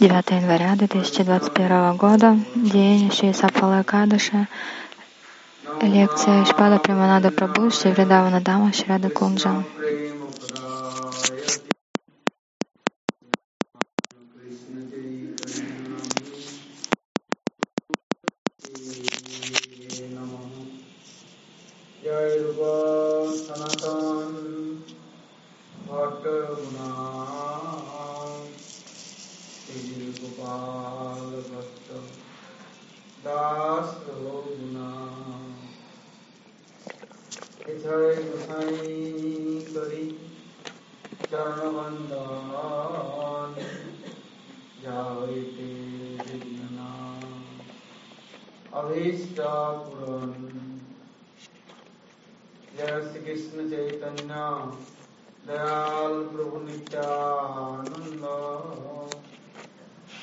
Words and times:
9 0.00 0.30
января 0.30 0.74
2021 0.76 1.96
года, 1.96 2.36
день 2.54 3.10
Шри 3.12 3.32
Сапфала 3.32 3.82
Кадыша, 3.82 4.48
лекция 5.82 6.44
Шпада 6.46 6.78
Приманада 6.78 7.28
Прабhu, 7.28 7.70
Шри 7.70 7.92
Вридавана 7.92 8.40
Дама, 8.40 8.72
Шрада 8.72 9.10
Кунджа. 9.10 9.62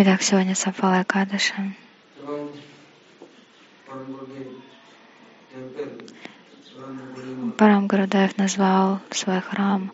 Итак, 0.00 0.22
сегодня 0.22 0.54
Сафала 0.54 1.02
Кадаша. 1.02 1.74
Парам 7.58 7.88
Гурудев 7.88 8.38
назвал 8.38 9.00
свой 9.10 9.40
храм 9.40 9.90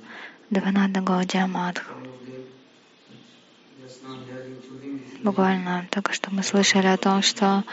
Деванада 0.50 1.00
Гаудия 1.00 1.46
Мадх. 1.46 1.82
Буквально 5.22 5.86
только 5.90 6.12
что 6.12 6.30
мы 6.30 6.42
слышали 6.42 6.88
о 6.88 6.98
том, 6.98 7.22
что 7.22 7.64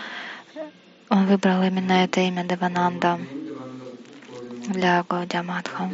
он 1.10 1.26
выбрал 1.26 1.62
именно 1.64 1.92
это 2.06 2.22
имя 2.22 2.46
Девананда 2.46 3.20
для 4.70 5.04
Гаудия 5.10 5.44
Мадха. 5.44 5.92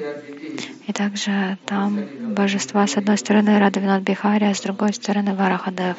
И 0.85 0.94
также 0.94 1.58
там 1.66 2.00
божества 2.35 2.85
с 2.85 2.97
одной 2.97 3.18
стороны 3.18 3.58
Радавинат 3.58 4.03
Бихари, 4.03 4.44
а 4.44 4.53
с 4.53 4.62
другой 4.62 4.94
стороны 4.94 5.34
Варахадев. 5.34 5.97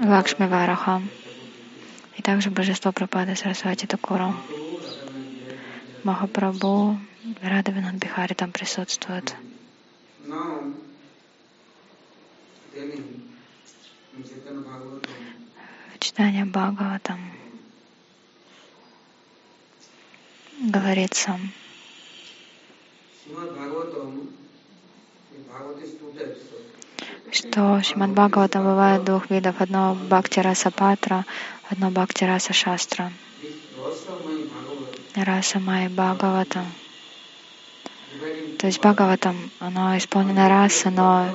Лакшми 0.00 0.46
Вараха. 0.46 1.02
Также 2.24 2.50
божество 2.50 2.90
Прабхада 2.90 3.36
Сарасвати 3.36 3.86
Такуру. 3.86 4.34
Махапрабху, 6.04 6.98
Радавинат 7.42 7.96
Бихари 7.96 8.32
там 8.32 8.50
присутствует. 8.50 9.36
В 15.92 15.98
читании 15.98 16.44
Бхагаватам 16.44 17.20
говорится, 20.60 21.38
что 27.30 27.82
Шимад 27.82 28.10
Бхагаватам 28.10 28.64
бывает 28.64 29.04
двух 29.04 29.30
видов. 29.30 29.56
Одно 29.60 29.94
Бхакти 29.94 30.40
Раса 30.40 30.70
Патра, 30.70 31.24
одно 31.68 31.90
Бхакти 31.90 32.24
Раса 32.24 32.52
Шастра. 32.52 33.12
Раса 35.14 35.58
Май 35.58 35.88
Бхагаватам. 35.88 36.66
То 38.58 38.66
есть 38.66 38.78
Бхагаватам, 38.78 39.50
оно 39.58 39.96
исполнено 39.98 40.48
раса, 40.48 40.90
но 40.90 41.28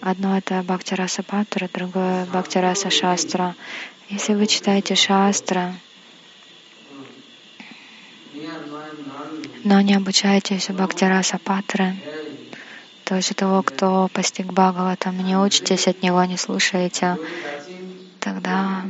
одно 0.00 0.36
это 0.36 0.62
Бхакти 0.62 0.94
Раса 0.94 1.22
Патра, 1.22 1.68
другое 1.72 2.26
Бхакти 2.26 2.58
Раса 2.58 2.90
Шастра. 2.90 3.54
Если 4.08 4.34
вы 4.34 4.46
читаете 4.46 4.94
Шастра, 4.94 5.74
но 9.64 9.80
не 9.80 9.94
обучаетесь 9.94 10.70
у 10.70 10.72
Бхактираса 10.74 11.38
Патры, 11.38 11.94
то 13.12 13.16
есть 13.16 13.36
того, 13.36 13.62
кто 13.62 14.08
постиг 14.08 14.46
Бхагаватам, 14.46 15.22
не 15.22 15.36
учитесь 15.36 15.86
от 15.86 16.02
него, 16.02 16.24
не 16.24 16.38
слушаете, 16.38 17.18
тогда, 18.20 18.84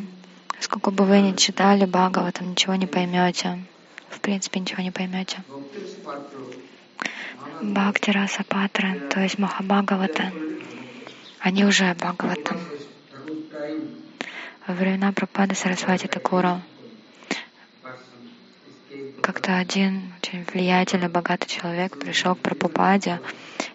сколько 0.61 0.93
бы 0.93 1.05
вы 1.07 1.23
ни 1.23 1.35
читали 1.35 1.87
Бхагаватам, 1.87 2.53
ничего 2.53 2.77
не 2.77 2.87
поймете. 2.87 3.59
В 4.11 4.21
принципе, 4.21 4.61
ничего 4.61 4.81
не 4.81 4.93
поймете. 4.93 5.39
Бхактираса 7.63 8.45
Патры, 8.45 9.01
то 9.13 9.19
есть 9.19 9.39
Махабхагавата, 9.39 10.31
они 11.41 11.65
уже 11.65 11.93
Бхагаватам. 11.93 12.61
Во 14.69 14.75
времена 14.75 15.11
Прабхады 15.11 15.57
Сарасвати 15.57 16.07
Такура 16.07 16.63
как-то 19.23 19.57
один 19.57 20.13
очень 20.21 20.45
влиятельный, 20.53 21.09
богатый 21.09 21.49
человек 21.49 21.97
пришел 21.99 22.35
к 22.35 22.41
Прабхупаде 22.41 23.21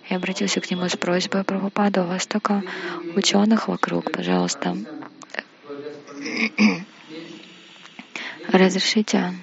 и 0.10 0.14
обратился 0.14 0.60
к 0.60 0.70
нему 0.70 0.90
с 0.90 0.98
просьбой 0.98 1.46
Прабхупада, 1.46 2.04
у 2.04 2.08
вас 2.08 2.24
столько 2.24 2.64
ученых 3.16 3.70
вокруг, 3.70 4.12
пожалуйста, 4.12 4.78
разрешите 8.50 9.34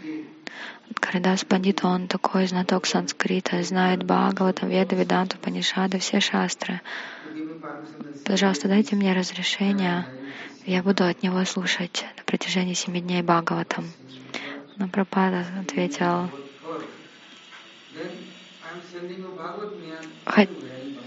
Каридас 1.01 1.45
Пандит, 1.45 1.85
он 1.85 2.07
такой 2.07 2.47
знаток 2.47 2.85
санскрита, 2.87 3.63
знает 3.63 4.03
Бхагавата, 4.03 4.67
Веда, 4.67 4.95
Веданту, 4.97 5.39
Панишады, 5.39 5.99
все 5.99 6.21
шастры. 6.21 6.83
пожалуйста, 8.27 8.69
дайте 8.69 8.95
мне 8.95 9.15
разрешение, 9.15 10.07
я 10.67 10.83
буду 10.83 11.05
от 11.05 11.23
него 11.23 11.45
слушать 11.47 12.05
на 12.17 12.25
протяжении 12.25 12.75
семи 12.75 13.01
дней 13.01 13.23
Бхагаватам. 13.23 13.87
Но 14.77 14.89
Пропада 14.89 15.47
ответил, 15.61 16.31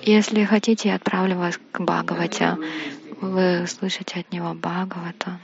если 0.01 0.45
хотите, 0.45 0.89
я 0.89 0.95
отправлю 0.95 1.35
вас 1.37 1.59
к 1.71 1.81
Бхагавате. 1.81 2.57
Вы 3.19 3.65
слышите 3.67 4.21
от 4.21 4.31
него 4.31 4.53
Бхагавата 4.53 5.39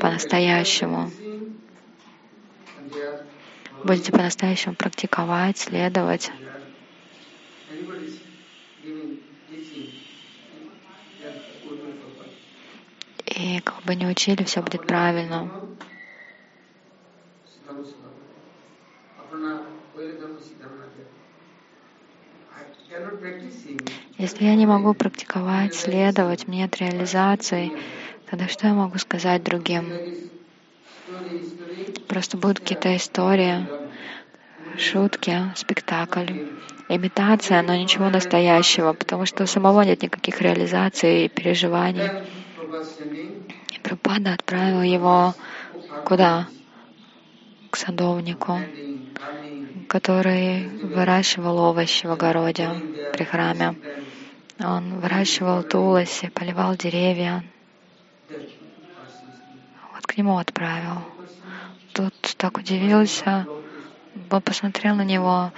по-настоящему. 0.00 1.12
Будете 3.84 4.10
по-настоящему 4.10 4.74
практиковать, 4.74 5.58
следовать. 5.58 6.32
И 13.26 13.60
как 13.60 13.82
бы 13.84 13.94
не 13.94 14.06
учили, 14.06 14.42
все 14.42 14.62
будет 14.62 14.86
правильно. 14.86 15.50
Если 24.18 24.44
я 24.44 24.54
не 24.54 24.66
могу 24.66 24.94
практиковать, 24.94 25.74
следовать, 25.74 26.46
нет 26.48 26.76
реализации, 26.76 27.72
тогда 28.30 28.46
что 28.48 28.68
я 28.68 28.74
могу 28.74 28.96
сказать 28.98 29.42
другим? 29.42 29.84
Просто 32.08 32.36
будут 32.36 32.60
какие-то 32.60 32.96
истории, 32.96 33.66
шутки, 34.78 35.36
спектакль, 35.56 36.32
имитация, 36.88 37.62
но 37.62 37.74
ничего 37.74 38.08
настоящего, 38.08 38.92
потому 38.92 39.26
что 39.26 39.44
у 39.44 39.46
самого 39.46 39.82
нет 39.82 40.02
никаких 40.02 40.40
реализаций 40.40 41.24
и 41.24 41.28
переживаний. 41.28 42.12
И 43.72 43.78
Пропада 43.80 44.34
отправил 44.34 44.82
его 44.82 45.34
куда? 46.04 46.46
К 47.70 47.76
садовнику 47.76 48.60
который 49.94 50.66
выращивал 50.82 51.56
овощи 51.58 52.04
в 52.04 52.10
огороде 52.10 52.68
при 53.12 53.22
храме. 53.22 53.76
Он 54.58 54.98
выращивал 54.98 55.62
туласи, 55.62 56.30
поливал 56.30 56.74
деревья. 56.74 57.44
Вот 59.92 60.04
к 60.04 60.16
нему 60.16 60.36
отправил. 60.38 60.98
Тут 61.92 62.12
так 62.36 62.58
удивился. 62.58 63.46
Он 64.32 64.42
посмотрел 64.42 64.96
на 64.96 65.04
него. 65.04 65.52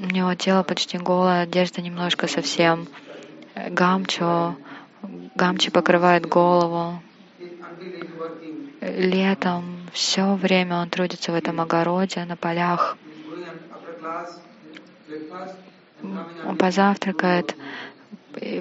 У 0.00 0.06
него 0.06 0.34
тело 0.34 0.64
почти 0.64 0.98
голое, 0.98 1.42
одежда 1.42 1.82
немножко 1.82 2.26
совсем. 2.26 2.88
Гамчу. 3.54 4.56
Гамчи 5.36 5.70
покрывает 5.70 6.26
голову. 6.26 7.00
Летом 8.80 9.88
все 9.92 10.34
время 10.34 10.78
он 10.78 10.90
трудится 10.90 11.30
в 11.30 11.36
этом 11.36 11.60
огороде, 11.60 12.24
на 12.24 12.36
полях. 12.36 12.96
Он 15.30 15.48
позавтракает 16.58 17.56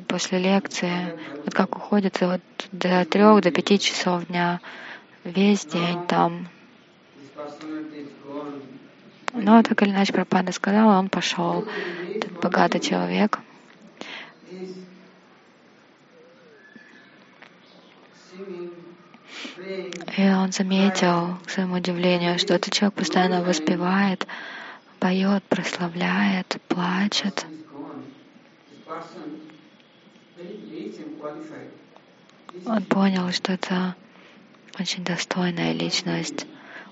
после 0.07 0.39
лекции, 0.39 1.17
вот 1.45 1.53
как 1.53 1.75
уходит 1.77 2.19
вот 2.21 2.41
до 2.71 3.05
трех, 3.05 3.41
до 3.41 3.51
пяти 3.51 3.79
часов 3.79 4.25
дня, 4.27 4.59
весь 5.23 5.65
день 5.65 6.05
там. 6.07 6.47
Но 9.33 9.61
так 9.61 9.81
или 9.83 9.91
иначе 9.91 10.11
Пропада 10.11 10.51
сказал, 10.51 10.89
он 10.89 11.09
пошел. 11.09 11.65
Этот 12.15 12.39
богатый 12.39 12.79
человек. 12.79 13.39
И 20.17 20.29
он 20.29 20.51
заметил, 20.51 21.37
к 21.45 21.49
своему 21.51 21.75
удивлению, 21.75 22.39
что 22.39 22.55
этот 22.55 22.73
человек 22.73 22.95
постоянно 22.95 23.43
воспевает, 23.43 24.25
поет, 24.99 25.43
прославляет, 25.45 26.57
плачет. 26.67 27.45
Он 32.65 32.83
понял, 32.83 33.31
что 33.31 33.53
это 33.53 33.95
очень 34.79 35.03
достойная 35.03 35.71
личность. 35.73 36.45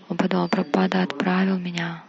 Он 0.09 0.18
подумал, 0.18 0.48
Пропада 0.48 1.04
отправил 1.04 1.57
меня. 1.59 2.04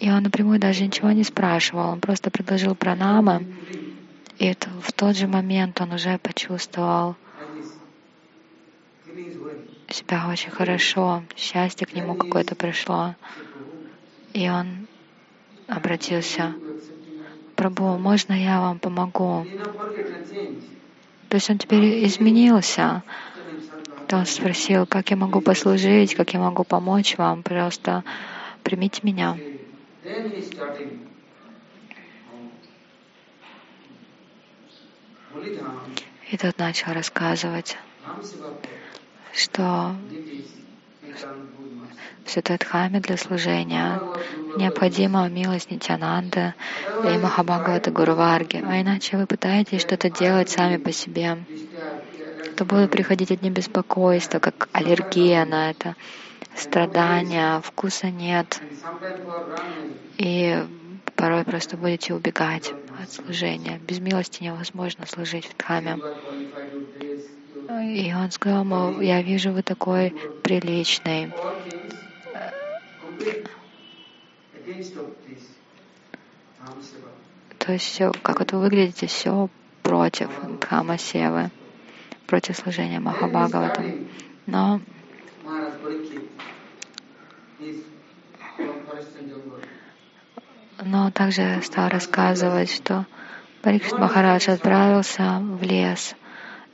И 0.00 0.10
он 0.10 0.22
напрямую 0.22 0.58
даже 0.58 0.84
ничего 0.84 1.10
не 1.10 1.24
спрашивал, 1.24 1.90
он 1.90 2.00
просто 2.00 2.30
предложил 2.30 2.74
пранамы. 2.74 3.46
И 4.38 4.54
в 4.54 4.92
тот 4.92 5.16
же 5.16 5.26
момент 5.26 5.80
он 5.80 5.92
уже 5.92 6.18
почувствовал 6.18 7.16
себя 9.90 10.28
очень 10.28 10.50
хорошо, 10.50 11.22
счастье 11.36 11.86
к 11.86 11.94
нему 11.94 12.14
какое-то 12.14 12.54
пришло. 12.54 13.14
И 14.38 14.48
он 14.48 14.86
обратился, 15.66 16.54
Прабу, 17.56 17.98
можно 17.98 18.32
я 18.32 18.60
вам 18.60 18.78
помогу? 18.78 19.44
То 21.28 21.34
есть 21.34 21.50
он 21.50 21.58
теперь 21.58 22.06
изменился. 22.06 23.02
То 24.06 24.18
он 24.18 24.26
спросил, 24.26 24.86
как 24.86 25.10
я 25.10 25.16
могу 25.16 25.40
послужить, 25.40 26.14
как 26.14 26.34
я 26.34 26.38
могу 26.38 26.62
помочь 26.62 27.18
вам, 27.18 27.42
просто 27.42 28.04
примите 28.62 29.00
меня. 29.02 29.36
И 36.30 36.36
тот 36.36 36.58
начал 36.58 36.92
рассказывать, 36.92 37.76
что 39.32 39.96
в 42.24 42.30
Святой 42.30 42.58
Дхаме 42.58 43.00
для 43.00 43.16
служения 43.16 44.00
необходима 44.56 45.28
милость 45.28 45.70
Нитянанда 45.70 46.54
и 47.04 47.18
Махабхагавата 47.18 47.90
Гуруварги. 47.90 48.62
А 48.66 48.80
иначе 48.80 49.16
вы 49.16 49.26
пытаетесь 49.26 49.80
что-то 49.80 50.10
делать 50.10 50.50
сами 50.50 50.76
по 50.76 50.92
себе, 50.92 51.38
то 52.56 52.64
будут 52.64 52.90
приходить 52.90 53.30
одни 53.30 53.50
беспокойства, 53.50 54.40
как 54.40 54.68
аллергия 54.72 55.44
на 55.46 55.70
это, 55.70 55.96
страдания, 56.54 57.60
вкуса 57.60 58.10
нет. 58.10 58.60
И 60.18 60.64
порой 61.14 61.44
просто 61.44 61.76
будете 61.76 62.14
убегать 62.14 62.72
от 63.02 63.10
служения. 63.10 63.80
Без 63.86 64.00
милости 64.00 64.42
невозможно 64.42 65.06
служить 65.06 65.46
в 65.46 65.56
Дхаме. 65.56 65.98
И 67.68 68.14
он 68.14 68.30
сказал, 68.30 68.64
мол, 68.64 69.00
я 69.00 69.20
вижу, 69.20 69.52
вы 69.52 69.62
такой 69.62 70.10
приличный. 70.42 71.30
То 77.58 77.72
есть 77.72 77.84
все, 77.84 78.10
как 78.22 78.50
вы 78.52 78.58
выглядите, 78.58 79.06
все 79.06 79.50
против 79.82 80.30
Дхама 80.60 80.96
Севы, 80.96 81.50
против 82.26 82.56
служения 82.56 83.00
Махабхагаватам. 83.00 84.08
Но 84.46 84.80
но 90.82 91.10
также 91.10 91.60
стал 91.62 91.90
рассказывать, 91.90 92.70
что 92.70 93.04
Парикшит 93.60 93.98
Махарадж 93.98 94.48
отправился 94.48 95.38
в 95.42 95.62
лес— 95.62 96.14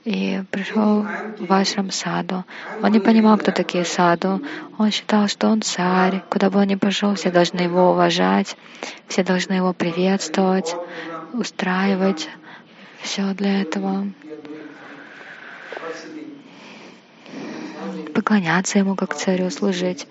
и 0.05 0.43
пришел 0.51 1.07
в 1.39 1.53
ашрам 1.53 1.91
саду. 1.91 2.45
Он 2.83 2.93
не 2.93 3.01
понимал, 3.01 3.39
кто 3.39 3.53
такие 3.53 3.85
саду. 3.85 4.43
Он 4.79 4.91
считал, 4.91 5.29
что 5.29 5.49
он 5.49 5.63
царь. 5.63 6.23
Куда 6.29 6.51
бы 6.51 6.61
он 6.61 6.67
ни 6.67 6.75
пошел, 6.75 7.15
все 7.15 7.31
должны 7.31 7.61
его 7.61 7.93
уважать, 7.93 8.57
все 9.09 9.25
должны 9.25 9.55
его 9.55 9.73
приветствовать, 9.73 10.77
устраивать. 11.33 12.29
Все 13.01 13.35
для 13.35 13.63
этого. 13.63 14.07
Поклоняться 18.15 18.79
ему 18.79 18.97
как 18.97 19.15
царю, 19.15 19.51
служить. 19.51 20.07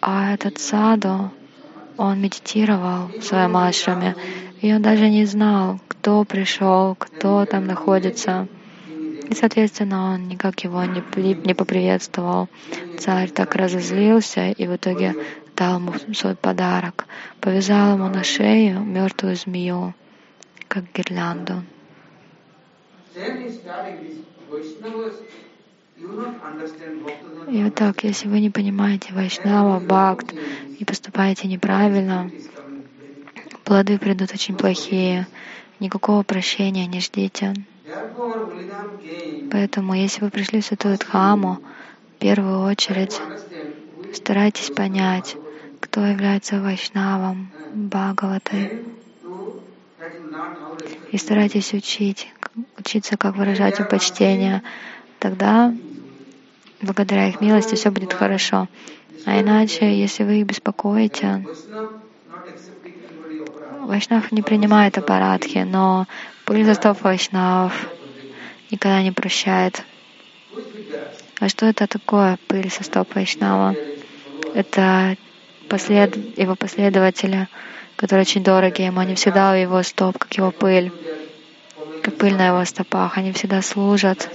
А 0.00 0.32
этот 0.32 0.58
саду, 0.58 1.30
он 1.96 2.20
медитировал 2.20 3.08
в 3.08 3.22
своем 3.22 3.56
ашраме, 3.56 4.16
и 4.60 4.72
он 4.72 4.80
даже 4.80 5.10
не 5.10 5.24
знал, 5.26 5.80
кто 5.88 6.24
пришел, 6.24 6.94
кто 6.94 7.44
там 7.44 7.66
находится. 7.66 8.48
И, 9.28 9.34
соответственно, 9.34 10.14
он 10.14 10.28
никак 10.28 10.64
его 10.64 10.82
не, 10.84 11.02
не 11.46 11.54
поприветствовал. 11.54 12.48
Царь 12.98 13.30
так 13.30 13.54
разозлился 13.54 14.50
и 14.50 14.66
в 14.66 14.76
итоге 14.76 15.14
дал 15.54 15.78
ему 15.78 15.92
свой 16.14 16.34
подарок. 16.34 17.06
Повязал 17.40 17.94
ему 17.94 18.08
на 18.08 18.24
шею 18.24 18.80
мертвую 18.80 19.36
змею, 19.36 19.94
как 20.66 20.84
гирлянду. 20.94 21.62
И 27.50 27.64
вот 27.64 27.74
так, 27.74 28.04
если 28.04 28.28
вы 28.28 28.40
не 28.40 28.50
понимаете 28.50 29.12
Вайшнава, 29.12 29.80
Бхакт 29.80 30.32
и 30.78 30.84
поступаете 30.84 31.48
неправильно, 31.48 32.30
плоды 33.64 33.98
придут 33.98 34.32
очень 34.32 34.56
плохие. 34.56 35.26
никакого 35.80 36.22
прощения 36.22 36.86
не 36.86 37.00
ждите. 37.00 37.54
Поэтому, 39.50 39.94
если 39.94 40.22
вы 40.24 40.30
пришли 40.30 40.60
в 40.60 40.64
Святую 40.64 40.98
Дхаму, 40.98 41.58
в 42.16 42.18
первую 42.18 42.60
очередь 42.62 43.20
старайтесь 44.12 44.70
понять, 44.70 45.36
кто 45.80 46.04
является 46.04 46.60
Вайшнавом, 46.60 47.50
Бхагаватой. 47.72 48.70
И 51.10 51.16
старайтесь 51.18 51.72
учить, 51.72 52.32
учиться, 52.78 53.16
как 53.16 53.36
выражать 53.36 53.76
почтение. 53.88 54.62
Тогда, 55.18 55.74
благодаря 56.82 57.28
их 57.28 57.40
милости, 57.40 57.74
все 57.74 57.90
будет 57.90 58.12
хорошо. 58.12 58.68
А 59.24 59.40
иначе, 59.40 59.98
если 59.98 60.24
вы 60.24 60.40
их 60.40 60.46
беспокоите, 60.46 61.46
Вайшнав 63.80 64.30
не 64.32 64.42
принимает 64.42 64.98
аппаратхи, 64.98 65.58
но 65.58 66.06
пыльзастов 66.48 67.02
Вайшнав 67.02 67.74
никогда 68.70 69.02
не 69.02 69.12
прощает. 69.12 69.84
А 71.40 71.48
что 71.50 71.66
это 71.66 71.86
такое, 71.86 72.38
пыль 72.48 72.70
со 72.70 72.82
стоп 72.84 73.14
Вайшнава? 73.14 73.76
Это 74.54 75.18
послед... 75.68 76.16
его 76.38 76.56
последователи, 76.56 77.48
которые 77.96 78.22
очень 78.22 78.42
дороги 78.42 78.80
ему, 78.80 79.00
они 79.00 79.14
всегда 79.14 79.52
у 79.52 79.56
его 79.56 79.82
стоп, 79.82 80.16
как 80.16 80.32
его 80.38 80.50
пыль, 80.50 80.90
как 82.02 82.16
пыль 82.16 82.34
на 82.34 82.46
его 82.48 82.64
стопах, 82.64 83.18
они 83.18 83.32
всегда 83.32 83.60
служат. 83.60 84.30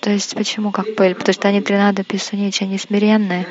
То 0.00 0.10
есть 0.10 0.34
почему 0.34 0.70
как 0.70 0.94
пыль? 0.96 1.14
Потому 1.14 1.34
что 1.34 1.48
они 1.48 1.60
тринада 1.60 2.04
писуничи, 2.04 2.64
они 2.64 2.78
смиренные. 2.78 3.46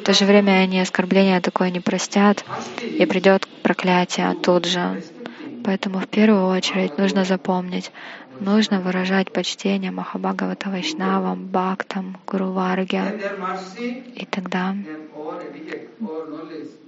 В 0.00 0.02
то 0.02 0.12
же 0.12 0.26
время 0.26 0.52
они 0.62 0.80
оскорбления 0.80 1.40
такое 1.40 1.70
не 1.70 1.80
простят, 1.80 2.44
и 2.82 3.06
придет 3.06 3.48
проклятие 3.62 4.34
тут 4.34 4.66
же. 4.66 5.02
Поэтому 5.64 6.00
в 6.00 6.08
первую 6.08 6.46
очередь 6.48 6.98
нужно 6.98 7.24
запомнить, 7.24 7.90
нужно 8.38 8.80
выражать 8.80 9.32
почтение 9.32 9.90
Махабхагавата 9.90 10.68
Вайшнавам, 10.68 11.46
Бхактам, 11.46 12.18
Гуру 12.26 12.52
Варге. 12.52 13.02
И 14.14 14.26
тогда 14.26 14.76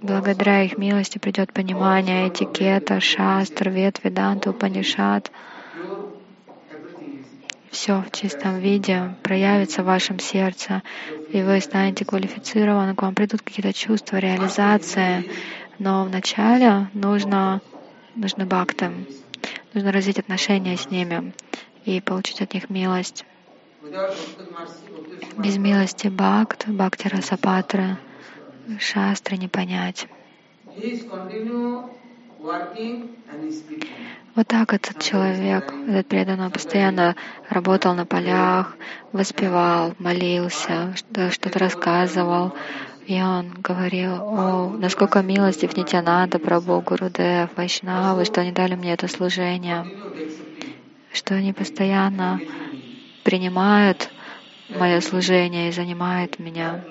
благодаря 0.02 0.62
их 0.62 0.76
милости 0.76 1.16
придет 1.16 1.54
понимание 1.54 2.28
этикета, 2.28 3.00
шастр, 3.00 3.70
вет, 3.70 4.00
веданта, 4.04 4.50
упанишат. 4.50 5.30
Все 7.76 8.00
в 8.00 8.10
чистом 8.10 8.58
виде 8.58 9.14
проявится 9.22 9.82
в 9.82 9.86
вашем 9.86 10.18
сердце, 10.18 10.82
и 11.30 11.42
вы 11.42 11.60
станете 11.60 12.06
квалифицированы, 12.06 12.94
к 12.94 13.02
вам 13.02 13.14
придут 13.14 13.42
какие-то 13.42 13.74
чувства, 13.74 14.16
реализация. 14.16 15.24
Но 15.78 16.04
вначале 16.04 16.88
нужно, 16.94 17.60
нужно 18.14 18.46
бхактам, 18.46 19.06
нужно 19.74 19.92
развить 19.92 20.18
отношения 20.18 20.78
с 20.78 20.90
ними 20.90 21.34
и 21.84 22.00
получить 22.00 22.40
от 22.40 22.54
них 22.54 22.70
милость. 22.70 23.26
Без 25.36 25.58
милости 25.58 26.08
бхакт, 26.08 26.66
бхакти 26.66 27.08
расапатры, 27.08 27.98
шастры 28.78 29.36
не 29.36 29.48
понять. 29.48 30.08
Вот 34.36 34.46
так 34.46 34.74
этот 34.74 35.02
человек, 35.02 35.72
этот 35.88 36.06
преданный, 36.06 36.50
постоянно 36.50 37.16
работал 37.48 37.94
на 37.94 38.04
полях, 38.06 38.76
воспевал, 39.12 39.94
молился, 39.98 40.94
что-то 40.96 41.58
рассказывал. 41.58 42.52
И 43.06 43.20
он 43.20 43.50
говорил, 43.50 44.14
о, 44.14 44.70
насколько 44.78 45.22
милостив 45.22 45.76
Нитянанда, 45.76 46.38
Прабhu, 46.38 46.82
Гурудев, 46.82 47.50
Вайшнавы, 47.56 48.24
что 48.24 48.42
они 48.42 48.52
дали 48.52 48.74
мне 48.74 48.92
это 48.92 49.08
служение, 49.08 49.86
что 51.12 51.34
они 51.34 51.52
постоянно 51.52 52.40
принимают 53.24 54.10
мое 54.68 55.00
служение 55.00 55.68
и 55.68 55.72
занимают 55.72 56.38
меня. 56.38 56.84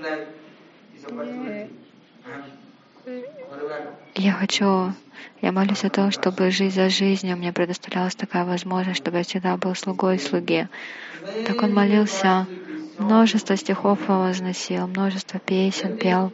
Я 4.16 4.32
хочу, 4.32 4.94
я 5.42 5.52
молюсь 5.52 5.84
о 5.84 5.90
том, 5.90 6.12
чтобы 6.12 6.50
жизнь 6.52 6.76
за 6.76 6.90
жизнью 6.90 7.38
мне 7.38 7.52
предоставлялась 7.52 8.16
такая 8.16 8.46
возможность, 8.46 9.00
чтобы 9.00 9.18
я 9.18 9.24
всегда 9.24 9.58
был 9.58 9.76
слугой 9.76 10.20
слуги. 10.20 10.68
Так 11.46 11.62
он 11.64 11.74
молился, 11.74 12.48
множество 12.98 13.58
стихов 13.58 14.00
возносил, 14.08 14.88
множество 14.88 15.40
песен 15.40 15.98
пел. 15.98 16.32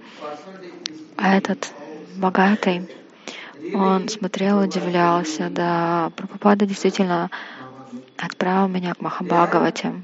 А 1.18 1.36
этот 1.36 1.74
богатый, 2.18 2.88
он 3.74 4.10
смотрел, 4.10 4.60
удивлялся, 4.60 5.50
да, 5.50 6.12
Прабхупада 6.16 6.66
действительно 6.66 7.30
отправил 8.18 8.68
меня 8.68 8.94
к 8.94 9.02
Махабхагавате. 9.02 10.04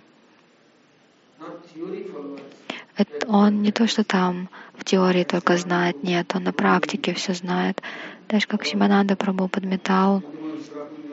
Это 2.98 3.28
он 3.28 3.62
не 3.62 3.72
то, 3.72 3.88
что 3.88 4.04
там 4.04 4.50
в 4.78 4.84
теории 4.86 5.24
только 5.24 5.58
знает, 5.58 6.04
нет, 6.04 6.34
он 6.36 6.44
на 6.44 6.54
практике 6.54 7.14
все 7.14 7.34
знает. 7.34 7.82
Даже 8.30 8.48
как 8.48 8.66
Шимананда 8.66 9.16
Прабhu 9.16 9.48
подметал 9.48 10.24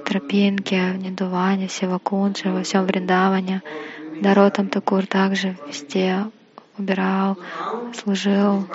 тропинки 0.04 0.74
в 0.74 0.96
Нидуване, 0.98 1.68
Севакунже, 1.68 2.50
во 2.50 2.62
всем 2.62 2.84
Вриндаване. 2.86 3.62
Даротам 4.20 4.68
Такур 4.68 5.06
также 5.06 5.56
везде 5.66 6.26
убирал, 6.78 7.38
служил. 7.94 8.66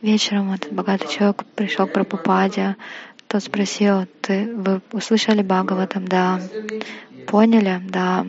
Вечером 0.00 0.52
этот 0.52 0.72
богатый 0.72 1.08
человек 1.08 1.44
пришел 1.54 1.86
к 1.86 1.92
Прабхупаде. 1.92 2.76
Тот 3.26 3.42
спросил, 3.42 4.06
ты, 4.22 4.54
вы 4.54 4.80
услышали 4.92 5.42
Бхагаватам? 5.42 6.06
Да. 6.08 6.40
Поняли? 7.26 7.82
Да. 7.90 8.26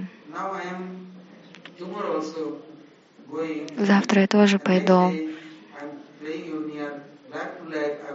Завтра 3.75 4.21
я 4.21 4.27
тоже 4.27 4.59
пойду. 4.59 5.13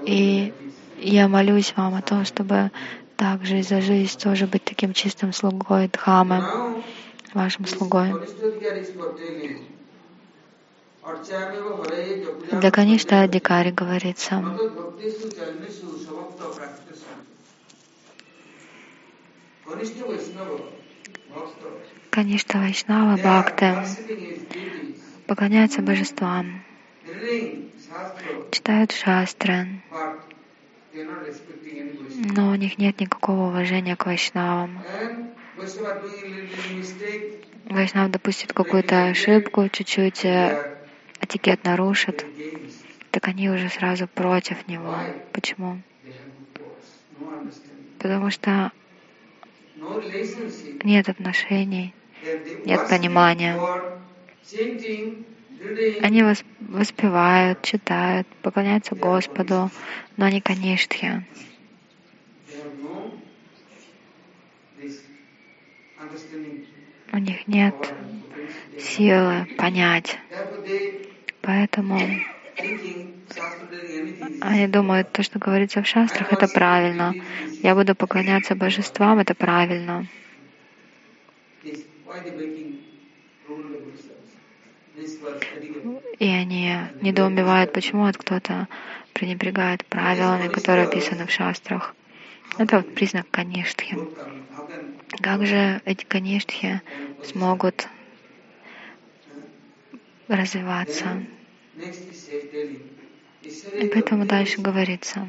И 0.05 0.53
я 0.99 1.29
молюсь 1.29 1.73
вам 1.77 1.95
о 1.95 2.03
том, 2.03 2.25
чтобы 2.25 2.71
также 3.17 3.63
за 3.63 3.81
жизнь 3.81 4.19
тоже 4.19 4.47
быть 4.47 4.65
таким 4.65 4.93
чистым 4.93 5.33
слугой 5.33 5.89
Дхамы, 5.89 6.45
вашим 7.33 7.67
слугой. 7.67 8.17
Да, 12.51 12.71
конечно, 12.71 13.23
Адикари 13.23 13.71
говорится. 13.71 14.43
Конечно, 22.11 22.61
Вайшнава 22.61 23.17
Бхакты 23.17 23.77
поклоняются 25.27 25.83
божествам, 25.83 26.63
читают 28.51 28.93
шастры, 28.93 29.67
но 32.15 32.51
у 32.51 32.55
них 32.55 32.79
нет 32.79 33.01
никакого 33.01 33.49
уважения 33.49 33.97
к 33.97 34.07
вайшнавам. 34.07 34.83
Вайшнав 37.67 38.11
допустит 38.11 38.53
какую-то 38.53 39.07
ошибку, 39.07 39.69
чуть-чуть 39.69 40.25
э, 40.25 40.59
этикет 41.21 41.65
нарушит, 41.65 42.27
так 43.11 43.27
они 43.29 43.49
уже 43.49 43.69
сразу 43.69 44.07
против 44.07 44.69
него. 44.69 44.95
Почему? 45.33 45.81
Потому 47.99 48.31
что 48.31 48.71
нет 50.85 51.09
отношений, 51.09 51.95
нет 52.67 52.87
понимания. 52.89 53.59
Они 55.99 56.23
воспевают, 56.61 57.63
читают, 57.63 58.27
поклоняются 58.43 58.95
Господу, 58.95 59.71
но 60.17 60.27
они 60.27 60.41
каништхи. 60.41 61.25
У 67.13 67.19
них 67.19 67.47
нет 67.47 67.95
силы 68.77 69.47
понять. 69.57 70.19
Поэтому 71.41 71.99
они 74.41 74.67
думают, 74.67 75.11
то, 75.13 75.23
что 75.23 75.39
говорится 75.39 75.83
в 75.83 75.87
шастрах, 75.87 76.33
это 76.33 76.49
правильно. 76.49 77.15
Я 77.63 77.75
буду 77.75 77.95
поклоняться 77.95 78.55
божествам, 78.55 79.19
это 79.19 79.35
правильно. 79.35 80.07
И 86.19 86.27
они 86.27 86.73
недоумевают, 87.01 87.73
почему 87.73 88.11
кто-то 88.13 88.69
пренебрегает 89.13 89.85
правилами, 89.87 90.49
которые 90.49 90.85
описаны 90.85 91.27
в 91.27 91.31
шастрах. 91.31 91.95
Это 92.59 92.79
вот 92.79 92.87
признак 92.95 93.31
каништхи. 93.31 93.99
Как 95.21 95.47
же 95.47 95.81
эти 95.85 96.05
каништхи 96.05 96.81
смогут 97.23 97.89
развиваться? 100.29 101.25
И 103.79 103.89
поэтому 103.89 104.25
дальше 104.25 104.61
говорится. 104.61 105.27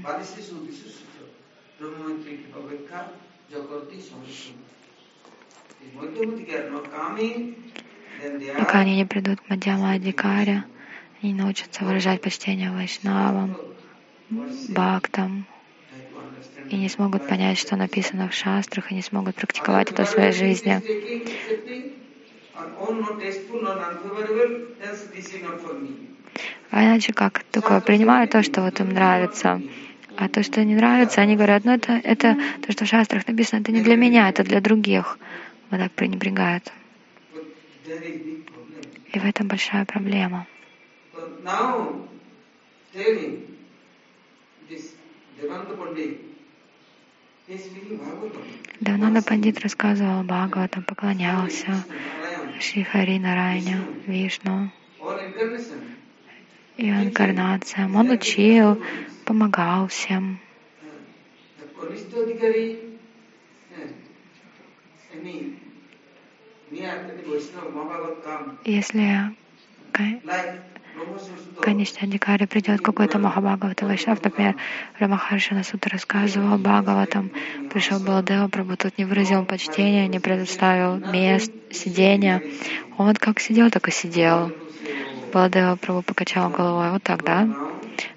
Пока 8.55 8.79
они 8.79 8.95
не 8.95 9.05
придут 9.05 9.41
к 9.41 9.49
Мадьяма 9.49 9.91
Адикаре, 9.91 10.63
они 11.21 11.33
научатся 11.33 11.83
выражать 11.83 12.21
почтение 12.21 12.71
Вайшнавам, 12.71 13.57
Бхактам, 14.67 15.45
и 16.69 16.77
не 16.77 16.89
смогут 16.89 17.23
понять, 17.23 17.57
что 17.57 17.75
написано 17.75 18.29
в 18.29 18.33
шастрах, 18.33 18.91
и 18.91 18.95
не 18.95 19.01
смогут 19.01 19.35
практиковать 19.35 19.91
это 19.91 20.05
в 20.05 20.09
своей 20.09 20.31
жизни. 20.31 20.81
А 26.71 26.83
иначе 26.83 27.13
как? 27.13 27.43
Только 27.51 27.79
принимают 27.81 28.31
то, 28.31 28.43
что 28.43 28.61
вот 28.61 28.79
им 28.79 28.89
нравится. 28.89 29.61
А 30.17 30.29
то, 30.29 30.43
что 30.43 30.63
не 30.63 30.75
нравится, 30.75 31.21
они 31.21 31.35
говорят, 31.35 31.65
ну 31.65 31.71
это, 31.73 31.93
это 32.03 32.37
то, 32.61 32.71
что 32.71 32.85
в 32.85 32.87
шастрах 32.87 33.27
написано, 33.27 33.61
это 33.61 33.71
не 33.71 33.81
для 33.81 33.95
меня, 33.95 34.29
это 34.29 34.43
для 34.43 34.61
других. 34.61 35.19
Вот 35.69 35.79
так 35.79 35.91
пренебрегают. 35.91 36.71
И 37.85 39.19
в 39.19 39.25
этом 39.25 39.47
большая 39.47 39.85
проблема. 39.85 40.47
Давно 48.79 49.21
Пандит 49.21 49.59
рассказывал 49.59 50.23
Бхагаватам, 50.23 50.83
поклонялся 50.83 51.85
Шри 52.59 52.83
Хари 52.83 53.19
Нарайне, 53.19 53.77
Вишну 54.07 54.71
и 56.77 56.89
инкарнациям. 56.89 57.95
Он 57.95 58.09
учил, 58.09 58.81
помогал 59.25 59.87
всем. 59.87 60.39
Если 68.65 69.35
Конечно, 71.61 72.07
Дикари 72.07 72.45
придет 72.45 72.81
какой-то 72.81 73.17
Махабхагавата 73.17 73.85
Вайшнав, 73.85 74.23
например, 74.23 74.55
Рамахаршина 74.99 75.63
Сута 75.63 75.89
рассказывал 75.89 76.57
Бхагаватам, 76.57 77.31
пришел 77.71 77.99
Баладева 77.99 78.47
Прабhu, 78.49 78.75
тут 78.77 78.97
не 78.97 79.05
выразил 79.05 79.45
почтения, 79.45 80.07
не 80.07 80.19
предоставил 80.19 80.97
мест, 81.11 81.51
сидения. 81.71 82.41
Он 82.97 83.07
вот 83.07 83.19
как 83.19 83.39
сидел, 83.39 83.71
так 83.71 83.87
и 83.87 83.91
сидел. 83.91 84.51
Баладева 85.33 85.75
Прабhu 85.75 86.03
покачал 86.03 86.49
головой, 86.51 86.91
вот 86.91 87.03
так, 87.03 87.23
да? 87.23 87.47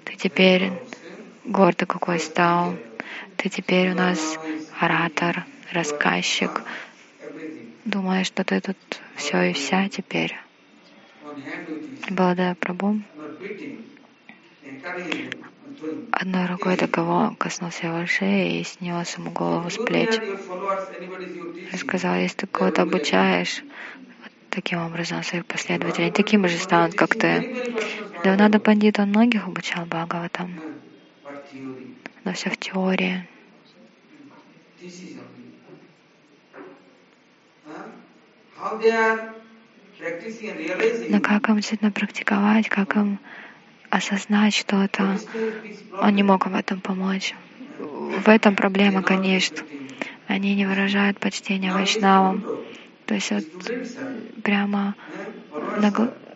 Ты 0.05 0.15
теперь 0.15 0.71
гордый 1.45 1.87
какой 1.87 2.19
стал, 2.19 2.75
ты 3.37 3.49
теперь 3.49 3.91
у 3.91 3.95
нас 3.95 4.37
оратор, 4.79 5.45
рассказчик. 5.71 6.61
Думаешь, 7.89 8.27
что 8.27 8.43
ты 8.43 8.61
тут 8.61 8.77
все 9.15 9.49
и 9.49 9.53
вся 9.53 9.89
теперь. 9.89 10.37
Баладая 12.07 12.53
Прабу 12.53 13.01
одной 16.11 16.45
рукой 16.45 16.77
таково 16.77 17.33
коснулся 17.39 17.87
его 17.87 18.05
шеи 18.05 18.59
и 18.59 18.63
снес 18.63 19.17
ему 19.17 19.31
голову 19.31 19.71
с 19.71 19.79
плеч. 19.79 20.21
Я 21.71 21.79
сказал, 21.79 22.13
если 22.15 22.37
ты 22.37 22.47
кого-то 22.47 22.83
обучаешь, 22.83 23.63
вот 24.21 24.31
таким 24.51 24.81
образом 24.85 25.23
своих 25.23 25.47
последователей, 25.47 26.11
таким 26.11 26.47
же 26.47 26.59
станут, 26.59 26.93
как 26.93 27.15
ты. 27.15 27.43
Да 28.23 28.35
надо 28.35 28.59
пандит, 28.59 28.99
он 28.99 29.09
многих 29.09 29.47
обучал 29.47 29.87
Бхагаватам, 29.87 30.59
но 32.23 32.33
все 32.33 32.51
в 32.51 32.57
теории. 32.57 33.27
Но 41.09 41.19
как 41.21 41.49
им 41.49 41.55
действительно 41.57 41.91
практиковать, 41.91 42.69
как 42.69 42.95
им 42.95 43.19
осознать 43.89 44.55
что-то, 44.55 45.19
он 46.01 46.15
не 46.15 46.23
мог 46.23 46.45
в 46.45 46.55
этом 46.55 46.79
помочь. 46.79 47.35
В 47.79 48.27
этом 48.27 48.55
проблема, 48.55 49.01
конечно. 49.03 49.63
Они 50.27 50.55
не 50.55 50.65
выражают 50.65 51.19
почтения 51.19 51.73
вайшнавам. 51.73 52.43
То 53.05 53.15
есть 53.15 53.31
вот 53.31 53.43
прямо 54.43 54.95
на, 55.77 55.91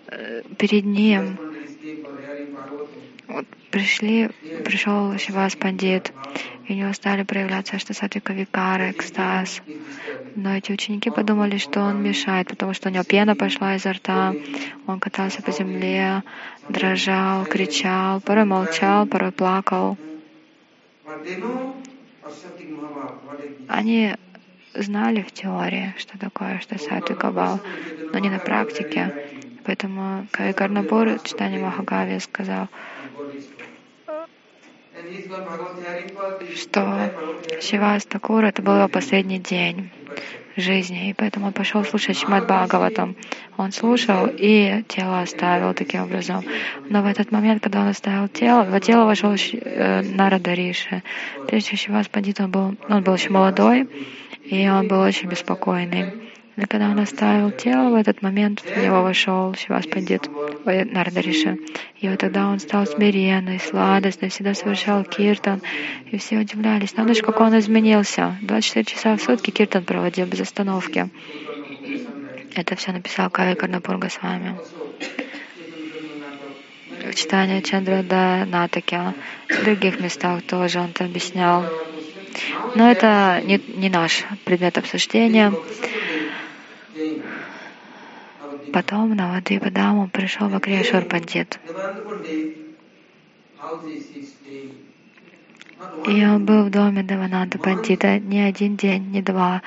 э, 0.08 0.42
перед 0.58 0.86
ним 0.86 1.38
вот 3.34 3.48
пришли, 3.72 4.30
пришел 4.64 5.18
Шивас 5.18 5.56
Пандит, 5.56 6.14
и 6.68 6.74
у 6.74 6.76
него 6.76 6.94
стали 6.94 7.24
проявляться 7.24 7.80
что 7.80 7.94
сатвика 7.94 8.32
викара, 8.32 8.92
экстаз. 8.92 9.62
Но 10.36 10.56
эти 10.56 10.72
ученики 10.72 11.10
подумали, 11.10 11.58
что 11.58 11.82
он 11.82 12.04
мешает, 12.04 12.48
потому 12.48 12.74
что 12.74 12.90
у 12.90 12.92
него 12.92 13.04
пена 13.04 13.36
пошла 13.36 13.76
изо 13.76 13.94
рта, 13.94 14.36
он 14.86 15.00
катался 15.00 15.42
по 15.42 15.52
земле, 15.52 16.24
дрожал, 16.70 17.46
кричал, 17.46 18.22
порой 18.22 18.46
молчал, 18.46 19.08
порой 19.08 19.32
плакал. 19.32 19.98
Они 23.68 24.16
знали 24.76 25.22
в 25.22 25.32
теории, 25.32 25.94
что 25.98 26.18
такое, 26.20 26.60
что 26.60 26.78
сатвика 26.78 27.32
бал, 27.32 27.60
но 28.12 28.20
не 28.20 28.30
на 28.30 28.40
практике. 28.40 29.33
Поэтому 29.66 30.28
Кавикарнапур, 30.32 31.20
читание 31.24 31.60
Махагави, 31.60 32.20
сказал, 32.20 32.68
что 36.56 37.12
Шивас 37.62 38.06
Такур 38.06 38.44
это 38.44 38.62
был 38.62 38.78
его 38.78 38.88
последний 38.88 39.40
день 39.40 39.92
жизни, 40.56 41.10
и 41.10 41.14
поэтому 41.14 41.48
он 41.48 41.54
пошел 41.54 41.84
слушать 41.84 42.18
Шимат 42.18 42.46
Бхагаватам. 42.46 43.16
Он 43.58 43.72
слушал 43.72 44.28
и 44.32 44.84
тело 44.88 45.22
оставил 45.22 45.74
таким 45.74 46.04
образом. 46.04 46.44
Но 46.90 47.02
в 47.02 47.06
этот 47.08 47.32
момент, 47.32 47.64
когда 47.64 47.82
он 47.82 47.88
оставил 47.88 48.28
тело, 48.28 48.64
в 48.64 48.80
тело 48.80 49.06
вошел 49.06 49.34
э, 49.34 50.02
Нарада 50.02 50.54
Риши. 50.54 51.04
Прежде 51.48 51.76
Шивас 51.76 52.08
Пандит, 52.08 52.40
он 52.40 52.52
был, 52.52 52.76
он 52.88 53.04
был 53.04 53.16
еще 53.16 53.30
молодой, 53.30 53.90
и 54.44 54.70
он 54.70 54.88
был 54.88 55.00
очень 55.00 55.28
беспокойный. 55.28 56.34
И 56.56 56.66
когда 56.66 56.90
он 56.90 57.00
оставил 57.00 57.50
тело, 57.52 57.90
в 57.90 57.96
этот 57.96 58.22
момент 58.22 58.62
в 58.62 58.78
него 58.78 59.02
вошел 59.02 59.56
Шивас 59.56 59.88
Пандит, 59.88 60.30
Нардариши. 60.66 61.58
И 62.00 62.08
вот 62.08 62.20
тогда 62.20 62.48
он 62.48 62.60
стал 62.60 62.86
смиренный, 62.86 63.60
сладостный, 63.60 64.30
всегда 64.30 64.54
совершал 64.54 65.04
киртан. 65.04 65.62
И 66.12 66.18
все 66.18 66.38
удивлялись, 66.38 66.96
надо 66.96 67.16
же, 67.16 67.22
как 67.22 67.40
он 67.40 67.58
изменился. 67.58 68.38
24 68.44 68.86
часа 68.86 69.18
в 69.18 69.22
сутки 69.22 69.50
киртан 69.50 69.84
проводил 69.84 70.28
без 70.28 70.42
остановки. 70.42 71.10
Это 72.56 72.76
все 72.76 72.92
написал 72.92 73.32
Кави 73.32 73.56
с 73.56 74.22
вами. 74.22 74.56
В 77.04 77.16
читании 77.16 77.62
Чандрада 77.62 78.46
Натаки, 78.46 79.00
в 79.50 79.64
других 79.64 80.00
местах 80.00 80.44
тоже 80.44 80.80
он 80.80 80.92
это 80.92 81.06
объяснял. 81.06 81.66
Но 82.76 82.90
это 82.90 83.42
не, 83.44 83.60
не 83.76 83.90
наш 83.90 84.24
предмет 84.46 84.78
обсуждения. 84.78 85.52
Потом 88.74 89.16
на 89.16 89.32
Вадвипадаму 89.32 90.08
пришел 90.08 90.50
Вакрешвар 90.50 91.06
Пандит. 91.06 91.60
И 96.08 96.26
он 96.26 96.44
был 96.44 96.64
в 96.66 96.72
доме 96.72 97.04
Девананда 97.04 97.60
Пандита 97.60 98.18
не 98.18 98.42
один 98.42 98.76
день, 98.76 99.12
не 99.12 99.22
два 99.22 99.62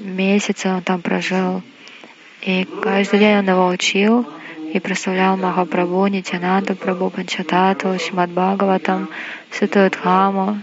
месяца 0.00 0.76
он 0.76 0.82
там 0.82 1.02
прожил. 1.02 1.62
И 2.42 2.64
каждый 2.82 3.18
день 3.18 3.38
он 3.38 3.48
его 3.48 3.66
учил 3.66 4.26
и 4.72 4.78
прославлял 4.78 5.36
Махапрабху, 5.36 6.06
Нитянанду 6.06 6.76
Прабху, 6.76 7.10
Панчатату, 7.10 7.98
Шимад 7.98 8.30
Бхагаватам, 8.30 9.08
Святую 9.50 9.90
Дхаму, 9.90 10.58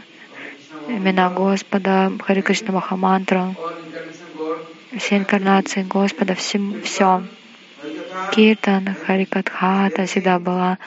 имена 0.87 1.29
Господа, 1.29 2.11
Хари 2.25 2.41
Кришна 2.41 2.71
Махамантру, 2.71 3.55
все 4.97 5.17
инкарнации 5.17 5.83
Господа, 5.83 6.33
все, 6.35 6.59
все. 6.83 7.23
Киртан, 8.31 8.95
Харикатхата 9.05 10.05
всегда 10.05 10.39
была. 10.39 10.77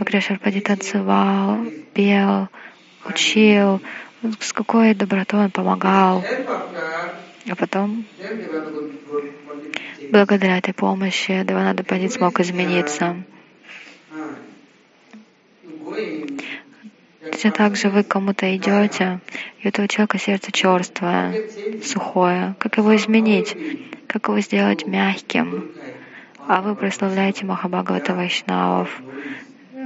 Акрешарпади 0.00 0.60
танцевал, 0.60 1.58
пел, 1.94 2.48
учил, 3.04 3.80
с 4.40 4.52
какой 4.52 4.94
добротой 4.94 5.44
он 5.44 5.50
помогал. 5.50 6.24
А 7.48 7.54
потом, 7.56 8.04
благодаря 10.10 10.58
этой 10.58 10.72
помощи, 10.72 11.44
Деванада 11.44 11.84
Пандит 11.84 12.12
смог 12.12 12.40
измениться. 12.40 13.16
Точно 17.30 17.50
так 17.50 17.76
же 17.76 17.90
вы 17.90 18.02
кому-то 18.04 18.56
идете, 18.56 19.20
и 19.60 19.66
у 19.66 19.68
этого 19.68 19.88
человека 19.88 20.18
сердце 20.18 20.52
черствое, 20.52 21.48
сухое. 21.82 22.54
Как 22.58 22.78
его 22.78 22.94
изменить? 22.96 23.56
Как 24.06 24.28
его 24.28 24.40
сделать 24.40 24.86
мягким? 24.86 25.70
А 26.46 26.60
вы 26.60 26.74
прославляете 26.74 27.46
Махабхагавата 27.46 28.14
Вайшнавов, 28.14 29.00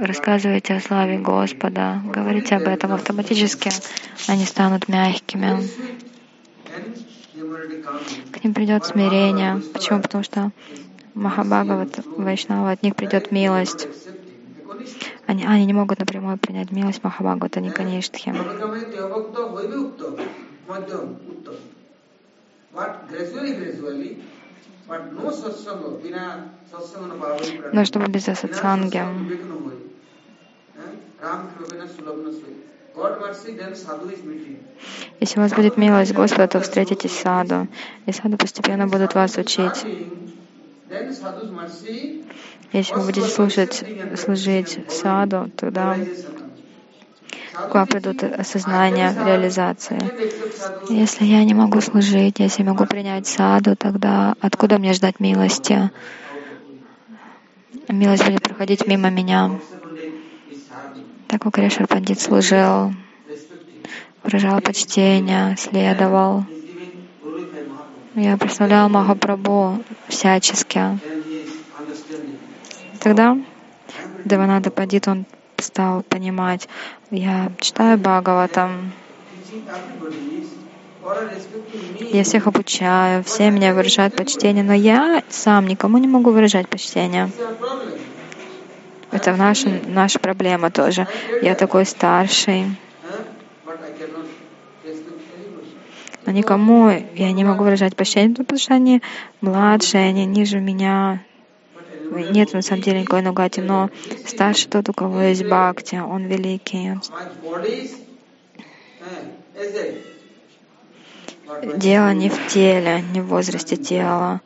рассказывайте 0.01 0.73
о 0.73 0.79
славе 0.81 1.17
Господа, 1.17 2.01
говорите 2.05 2.55
об 2.55 2.63
этом, 2.63 2.93
автоматически 2.93 3.71
они 4.27 4.45
станут 4.45 4.87
мягкими. 4.87 5.63
К 8.31 8.43
ним 8.43 8.53
придет 8.53 8.85
смирение. 8.85 9.61
Почему? 9.73 10.01
Потому 10.01 10.23
что 10.23 10.51
Махабхагават, 11.13 11.99
Вайшнава, 12.17 12.71
от 12.71 12.83
них 12.83 12.95
придет 12.95 13.31
милость. 13.31 13.87
Они, 15.25 15.45
они 15.45 15.65
не 15.65 15.73
могут 15.73 15.99
напрямую 15.99 16.37
принять 16.37 16.71
милость 16.71 17.03
Махабхагавата, 17.03 17.61
не 17.61 17.71
Каништхи. 17.71 18.33
Но 27.71 27.85
чтобы 27.85 28.07
без 28.07 28.23
сатсанги, 28.23 29.03
если 35.19 35.39
у 35.39 35.43
вас 35.43 35.53
будет 35.53 35.77
милость 35.77 36.13
Господа, 36.13 36.47
то 36.47 36.61
встретитесь 36.61 37.11
саду, 37.11 37.67
и 38.05 38.11
саду 38.11 38.37
постепенно 38.37 38.87
будут 38.87 39.15
вас 39.15 39.37
учить. 39.37 39.85
Если 42.71 42.95
вы 42.95 43.05
будете 43.05 43.27
слушать, 43.29 43.83
служить 44.15 44.79
саду, 44.89 45.51
тогда 45.55 45.97
к 47.53 47.73
вам 47.73 47.87
придут 47.87 48.23
осознание 48.23 49.13
реализации. 49.13 49.99
Если 50.89 51.25
я 51.25 51.43
не 51.43 51.53
могу 51.53 51.81
служить, 51.81 52.39
если 52.39 52.63
я 52.63 52.69
могу 52.69 52.85
принять 52.85 53.27
саду, 53.27 53.75
тогда 53.75 54.35
откуда 54.39 54.77
мне 54.77 54.93
ждать 54.93 55.19
милости? 55.19 55.91
Милость 57.87 58.25
будет 58.25 58.43
проходить 58.43 58.87
мимо 58.87 59.09
меня. 59.09 59.59
Так 61.27 61.43
Кришар 61.53 61.87
Пандит 61.87 62.19
служил, 62.19 62.93
выражал 64.23 64.61
почтение, 64.61 65.55
следовал. 65.57 66.43
Я 68.15 68.37
представлял 68.37 68.89
Махапрабху 68.89 69.83
всячески. 70.07 70.99
Тогда 72.99 73.37
Деванада 74.25 74.71
Пандит, 74.71 75.07
он 75.07 75.25
стал 75.63 76.03
понимать, 76.03 76.67
я 77.11 77.51
читаю 77.59 77.97
Бхагаватам, 77.97 78.91
я 82.11 82.23
всех 82.23 82.47
обучаю, 82.47 83.23
все 83.23 83.49
меня 83.51 83.73
выражают 83.73 84.15
почтение, 84.15 84.63
но 84.63 84.73
я 84.73 85.23
сам 85.29 85.67
никому 85.67 85.97
не 85.97 86.07
могу 86.07 86.31
выражать 86.31 86.67
почтение. 86.67 87.31
Это 89.11 89.35
наша, 89.35 89.69
наша 89.87 90.19
проблема 90.19 90.69
тоже. 90.69 91.07
Я 91.41 91.55
такой 91.55 91.85
старший. 91.85 92.65
Но 96.25 96.31
никому 96.31 96.89
я 97.15 97.31
не 97.31 97.43
могу 97.43 97.63
выражать 97.63 97.95
почтение, 97.95 98.35
потому 98.35 98.59
что 98.59 98.75
они 98.75 99.01
младшие, 99.41 100.09
они 100.09 100.25
ниже 100.25 100.59
меня. 100.59 101.23
Нет 102.11 102.53
на 102.53 102.61
самом 102.61 102.81
деле 102.81 103.01
никакой 103.01 103.21
нугати, 103.21 103.59
но 103.59 103.89
старше 104.25 104.67
тот, 104.67 104.89
у 104.89 104.93
кого 104.93 105.21
есть 105.21 105.43
бхакти, 105.43 105.95
он 105.95 106.25
великий. 106.25 106.93
Дело 111.75 112.13
не 112.13 112.29
в 112.29 112.47
теле, 112.47 113.03
не 113.13 113.21
в 113.21 113.27
возрасте 113.27 113.75
тела. 113.75 114.41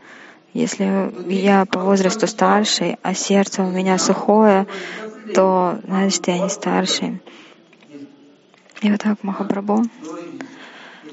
Если 0.53 1.11
я 1.33 1.65
по 1.65 1.79
возрасту 1.79 2.27
старший, 2.27 2.97
а 3.01 3.13
сердце 3.13 3.63
у 3.63 3.71
меня 3.71 3.97
сухое, 3.97 4.67
то 5.33 5.79
значит 5.85 6.27
я 6.27 6.39
не 6.39 6.49
старший. 6.49 7.21
И 8.81 8.91
вот 8.91 8.99
так 8.99 9.23
Махапрабху 9.23 9.83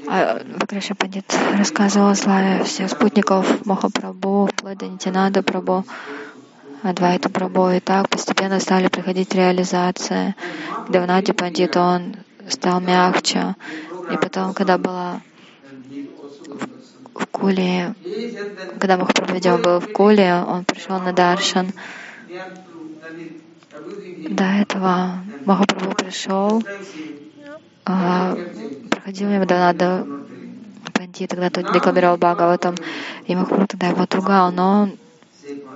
а, 0.09 0.43
Бакраша 0.59 0.95
Пандит 0.95 1.25
рассказывал 1.57 2.09
о 2.09 2.15
славе 2.15 2.65
всех 2.65 2.91
спутников 2.91 3.65
Махапрабху, 3.65 4.49
вплоть 4.53 4.79
до 4.79 4.87
Нитянада 4.89 5.43
Прабху, 5.43 5.85
Адвайта 6.83 7.29
Прабху. 7.29 7.71
И 7.71 7.81
так 7.81 8.09
постепенно 8.09 8.61
стали 8.61 8.89
приходить 8.89 9.35
реализации. 9.35 10.35
Давнади 10.89 11.33
Пандит, 11.33 11.77
он 11.77 12.17
стал 12.49 12.81
мягче. 12.81 13.55
И 14.13 14.17
потом, 14.17 14.55
когда 14.55 14.79
была 14.79 15.21
в 17.15 17.27
Куле, 17.27 17.95
когда 18.79 18.97
Махапрабху 18.97 19.63
был 19.63 19.81
в 19.81 19.93
Куле, 19.93 20.35
он 20.35 20.65
пришел 20.65 20.99
на 21.01 21.13
Даршан. 21.13 21.73
До 24.31 24.45
этого 24.45 25.19
Махапрабху 25.45 25.95
пришел, 25.95 26.63
а, 27.85 28.37
проходил 28.91 29.29
мимо 29.29 29.47
Донада 29.47 30.07
Панди, 30.93 31.27
тогда 31.27 31.51
тот 31.51 31.73
декламировал 31.73 32.17
Бхагаватам, 32.17 32.75
и 33.27 33.35
Махапрабху 33.35 33.67
тогда 33.67 33.89
его 33.89 34.03
отругал, 34.03 34.51
но 34.51 34.89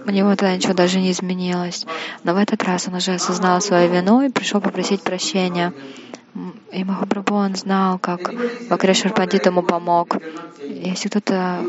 у 0.07 0.11
него 0.11 0.31
тогда 0.31 0.55
ничего 0.55 0.75
даже 0.75 1.01
не 1.01 1.11
изменилось. 1.11 1.87
Но 2.25 2.35
в 2.35 2.37
этот 2.37 2.63
раз 2.63 2.89
он 2.89 2.95
уже 2.95 3.15
осознал 3.15 3.61
свою 3.61 3.91
вину 3.91 4.23
и 4.23 4.31
пришел 4.31 4.61
попросить 4.61 5.03
прощения. 5.03 5.73
И 6.73 6.85
Махапрабху, 6.85 7.35
он 7.35 7.55
знал, 7.55 7.99
как 7.99 8.33
Вакрешвар 8.69 9.13
Пандит 9.15 9.47
ему 9.47 9.63
помог. 9.63 10.17
Если 10.67 11.09
кто-то 11.09 11.65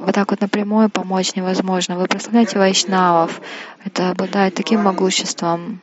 вот 0.00 0.14
так 0.14 0.30
вот 0.30 0.40
напрямую 0.40 0.88
помочь 0.88 1.34
невозможно. 1.36 1.98
Вы 1.98 2.06
прославляете 2.06 2.58
вайшнавов. 2.58 3.40
Это 3.84 4.10
обладает 4.10 4.54
таким 4.54 4.80
могуществом. 4.80 5.80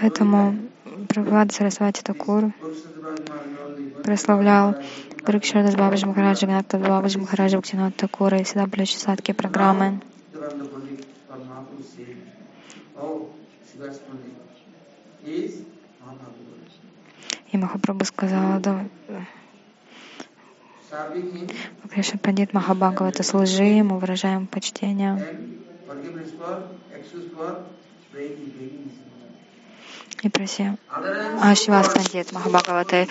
Поэтому 0.00 0.56
Прабхупада 1.08 1.52
Сарасвати 1.52 2.02
Такур 2.02 2.52
прославлял 4.02 4.74
Гурукшардас 5.26 5.74
Бабаджи 5.76 6.06
Махараджа, 6.06 6.46
Ганатта 6.46 6.78
Бабаджи 6.78 7.18
Махараджа 7.18 7.58
Бхактинат 7.58 7.96
Такура 7.96 8.38
и 8.38 8.44
всегда 8.44 8.66
были 8.66 8.82
очень 8.82 8.98
сладкие 8.98 9.34
программы. 9.34 10.00
И 17.52 17.56
Махапрабху 17.58 18.04
сказал, 18.04 18.60
да, 18.60 18.86
Кришна 21.90 22.18
Пандит 22.18 22.54
Махабхагавата, 22.54 23.22
служи 23.22 23.64
ему, 23.64 23.98
выражаем 23.98 24.46
почтение 24.46 25.26
и 30.22 30.28
проси 30.28 30.72
Ашивас 31.40 31.88
Пандит 31.94 32.32
Махабхагавата 32.32 33.06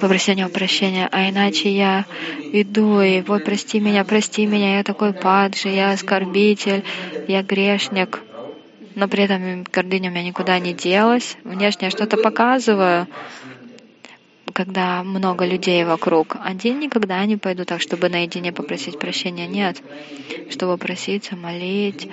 попроси 0.00 0.32
у 0.32 0.34
него 0.34 0.48
прощения, 0.48 1.08
а 1.12 1.28
иначе 1.28 1.70
я 1.70 2.04
иду 2.52 3.00
и 3.00 3.20
вот 3.22 3.44
прости 3.44 3.80
меня, 3.80 4.04
прости 4.04 4.46
меня, 4.46 4.78
я 4.78 4.82
такой 4.82 5.12
паджи, 5.12 5.68
я 5.68 5.92
оскорбитель, 5.92 6.84
я 7.28 7.42
грешник, 7.42 8.20
но 8.94 9.06
при 9.08 9.24
этом 9.24 9.64
гордыня 9.72 10.10
у 10.10 10.12
меня 10.12 10.24
никуда 10.24 10.58
не 10.58 10.74
делась, 10.74 11.36
внешне 11.44 11.86
я 11.86 11.90
что-то 11.90 12.16
показываю, 12.16 13.06
когда 14.52 15.04
много 15.04 15.44
людей 15.46 15.84
вокруг. 15.84 16.36
Один 16.42 16.80
никогда 16.80 17.24
не 17.24 17.36
пойду 17.36 17.64
так, 17.64 17.80
чтобы 17.80 18.08
наедине 18.08 18.52
попросить 18.52 18.98
прощения. 18.98 19.46
Нет. 19.46 19.80
Чтобы 20.50 20.76
проситься, 20.78 21.36
молить, 21.36 22.08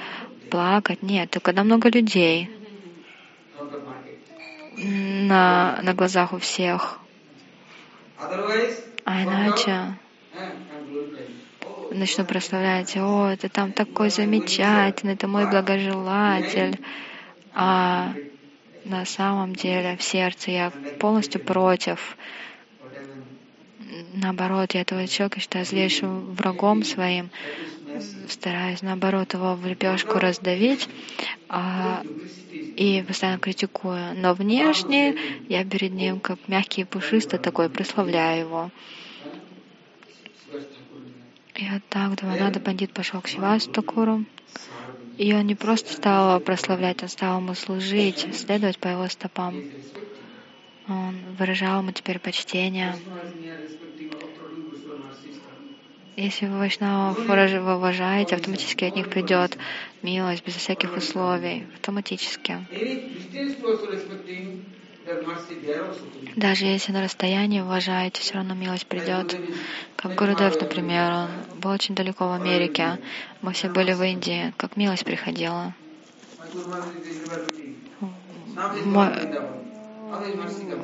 плакать. 0.52 1.02
Нет. 1.02 1.32
Только 1.32 1.46
когда 1.46 1.64
много 1.64 1.90
людей 1.90 2.52
на, 4.78 5.80
на 5.82 5.94
глазах 5.94 6.34
у 6.34 6.38
всех. 6.38 7.00
А 9.06 9.24
иначе 9.24 9.98
начну 11.92 12.26
прославлять, 12.26 12.96
о, 12.98 13.30
это 13.32 13.50
там 13.50 13.72
такой 13.72 14.10
замечательный, 14.10 15.14
это 15.14 15.28
мой 15.28 15.50
благожелатель. 15.50 16.80
А 17.54 18.14
на 18.84 19.06
самом 19.06 19.56
деле 19.56 19.98
в 19.98 20.04
сердце 20.04 20.52
я 20.52 20.72
полностью 21.00 21.42
против. 21.42 22.18
Наоборот, 24.14 24.74
я 24.74 24.82
этого 24.82 25.08
человека 25.08 25.40
считаю 25.40 25.66
злейшим 25.66 26.34
врагом 26.34 26.84
своим. 26.84 27.30
Стараюсь, 28.28 28.82
наоборот, 28.82 29.34
его 29.34 29.56
в 29.56 29.66
лепешку 29.66 30.20
раздавить 30.20 30.90
а, 31.48 32.04
и 32.76 33.04
постоянно 33.04 33.40
критикую. 33.40 34.16
Но 34.16 34.34
внешне 34.34 35.16
я 35.48 35.64
перед 35.64 35.94
ним 35.94 36.20
как 36.20 36.48
мягкий 36.48 36.82
и 36.82 36.86
пушистый 36.86 37.40
такой, 37.40 37.70
прославляю 37.70 38.42
его. 38.42 38.72
Вот 41.58 41.82
так 41.90 42.16
Дванада 42.16 42.60
Бандит 42.60 42.92
пошел 42.92 43.22
к 43.22 43.28
Шивастакуру. 43.28 44.26
И 45.18 45.34
он 45.34 45.48
не 45.48 45.56
просто 45.56 45.94
стал 45.94 46.42
прославлять, 46.42 47.02
он 47.02 47.08
стал 47.08 47.40
ему 47.40 47.54
служить, 47.54 48.28
следовать 48.36 48.78
по 48.80 48.90
его 48.90 49.08
стопам. 49.08 49.56
Он 50.90 51.16
выражал 51.38 51.82
ему 51.82 51.94
теперь 51.94 52.20
почтение. 52.20 52.96
Если 56.16 56.46
вы 56.46 56.60
Вайшнавов 56.60 57.20
уважаете, 57.20 58.36
автоматически 58.36 58.86
от 58.86 58.96
них 58.96 59.10
придет 59.10 59.58
милость 60.02 60.46
без 60.46 60.56
всяких 60.56 60.96
условий, 60.96 61.68
автоматически. 61.74 62.58
Даже 66.36 66.66
если 66.66 66.92
на 66.94 67.04
расстоянии 67.04 67.60
уважаете, 67.62 68.22
все 68.22 68.36
равно 68.36 68.56
милость 68.56 68.88
придет. 68.88 69.38
Как 69.98 70.16
Гурудев, 70.16 70.60
например, 70.60 71.12
он 71.12 71.30
был 71.60 71.72
очень 71.72 71.96
далеко 71.96 72.28
в 72.28 72.32
Америке. 72.32 72.98
Мы 73.42 73.54
все 73.54 73.70
были 73.70 73.94
в 73.94 74.02
Индии. 74.02 74.54
Как 74.58 74.78
милость 74.78 75.06
приходила. 75.06 75.74
Мой, 78.86 79.10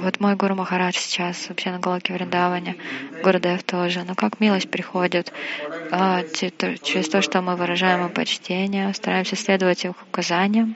вот 0.01 0.19
мой 0.19 0.35
Гуру 0.35 0.55
Махарадж 0.55 0.97
сейчас 0.97 1.47
вообще 1.47 1.71
на 1.71 1.79
Галаке 1.79 2.13
Вриндаване, 2.13 2.75
Гурудев 3.23 3.63
тоже. 3.63 4.03
Но 4.03 4.15
как 4.15 4.39
милость 4.39 4.69
приходит 4.69 5.31
а, 5.91 6.23
через 6.33 7.07
то, 7.07 7.21
что 7.21 7.41
мы 7.41 7.55
выражаем 7.55 8.05
им 8.05 8.11
почтение, 8.11 8.93
стараемся 8.93 9.35
следовать 9.35 9.85
их 9.85 9.93
указаниям, 10.09 10.75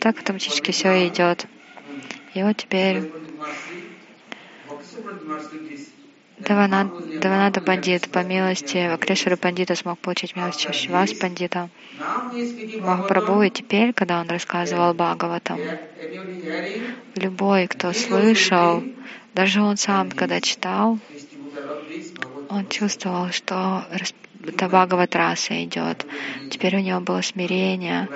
так 0.00 0.18
автоматически 0.18 0.72
все 0.72 1.08
идет. 1.08 1.46
И 2.34 2.42
вот 2.42 2.56
теперь 2.56 3.02
Даванада 6.40 7.60
Пандит 7.60 8.08
по 8.10 8.22
милости 8.22 8.88
Вакрешвара 8.88 9.36
Пандита 9.36 9.74
смог 9.74 9.98
получить 9.98 10.36
милость 10.36 10.72
Шивас 10.72 11.12
Пандита. 11.14 11.68
Махапрабху 12.80 13.42
и 13.42 13.50
теперь, 13.50 13.92
когда 13.92 14.20
он 14.20 14.28
рассказывал 14.28 14.94
Бхагаватам, 14.94 15.58
любой, 17.16 17.66
кто 17.66 17.92
слышал, 17.92 18.84
даже 19.34 19.60
он 19.60 19.76
сам, 19.76 20.10
когда 20.10 20.40
читал, 20.40 20.98
он 22.48 22.66
чувствовал, 22.68 23.30
что 23.30 23.84
это 24.46 24.68
Бхагават 24.68 25.16
раса 25.16 25.64
идет. 25.64 26.06
Теперь 26.50 26.76
у 26.76 26.80
него 26.80 27.00
было 27.00 27.20
смирение, 27.20 28.08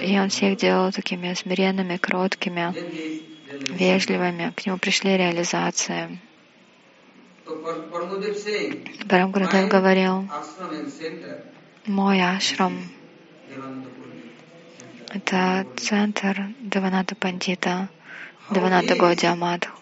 и 0.00 0.18
он 0.18 0.28
всех 0.28 0.56
делал 0.56 0.92
такими 0.92 1.34
смиренными, 1.34 1.96
кроткими, 1.96 2.72
вежливыми. 3.72 4.52
К 4.54 4.66
нему 4.66 4.78
пришли 4.78 5.16
реализации. 5.16 6.18
Барам 9.06 9.30
Гурудев 9.30 9.68
говорил, 9.68 10.28
мой 11.86 12.20
ашрам— 12.20 12.76
это 15.14 15.64
центр 15.76 16.48
Деваната 16.60 17.14
Пандита, 17.14 17.88
Деваната 18.50 18.96
Гаудиамадху. 18.96 19.78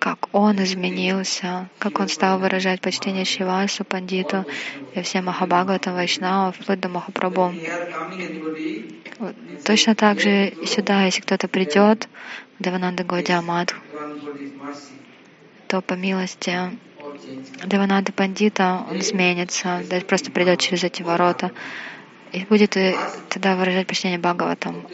Как 0.00 0.28
он 0.32 0.62
изменился, 0.62 1.68
как 1.78 2.00
он 2.00 2.08
стал 2.08 2.40
выражать 2.40 2.80
почтение 2.80 3.24
Шивасу, 3.24 3.84
Пандиту 3.84 4.44
и 4.94 5.02
всем 5.02 5.26
Махабхагаватам, 5.26 5.94
Вайшнавам, 5.94 6.52
вплоть 6.52 6.80
до 6.80 6.88
Махапрабху. 6.88 7.54
Точно 9.64 9.94
так 9.94 10.20
же 10.20 10.54
сюда, 10.66 11.04
если 11.04 11.20
кто-то 11.20 11.46
придет, 11.46 12.08
Девананда 12.58 13.04
Гаудиамадху, 13.04 13.80
то 15.68 15.80
по 15.80 15.94
милости 15.94 16.78
Деванады 17.64 18.12
Пандита 18.12 18.84
он 18.90 19.00
изменится, 19.00 19.82
да 19.88 20.00
просто 20.00 20.30
придет 20.30 20.60
через 20.60 20.84
эти 20.84 21.02
ворота 21.02 21.50
и 22.32 22.44
будет 22.44 22.76
и 22.76 22.94
тогда 23.28 23.56
выражать 23.56 23.86
почтение 23.86 24.18
Бхагаватам 24.18 24.86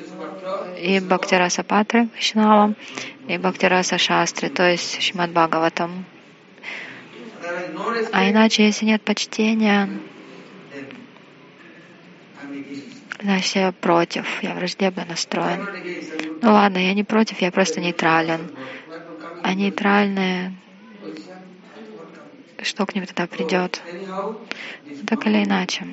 и 0.79 1.01
Бхактираса 1.01 1.63
Патры 1.63 2.09
Вишнавам, 2.17 2.77
и 3.29 3.39
Бхактираса 3.39 3.99
Шастры, 3.99 4.49
то 4.49 4.69
есть 4.69 5.01
Шимад 5.01 5.31
Бхагаватам. 5.31 6.05
А 8.13 8.31
иначе, 8.31 8.65
если 8.65 8.87
нет 8.87 9.03
почтения, 9.03 9.89
значит, 13.21 13.57
я 13.57 13.73
против, 13.73 14.43
я 14.43 14.55
враждебно 14.55 15.05
настроен. 15.05 15.69
Ну 16.43 16.53
ладно, 16.53 16.79
я 16.79 16.95
не 16.95 17.05
против, 17.05 17.41
я 17.41 17.51
просто 17.51 17.81
нейтрален. 17.81 18.51
А 19.43 19.55
нейтральные 19.55 20.55
что 22.63 22.87
к 22.87 22.95
ним 22.95 23.07
тогда 23.07 23.27
придет. 23.27 23.83
Так 25.07 25.27
или 25.27 25.45
иначе. 25.45 25.87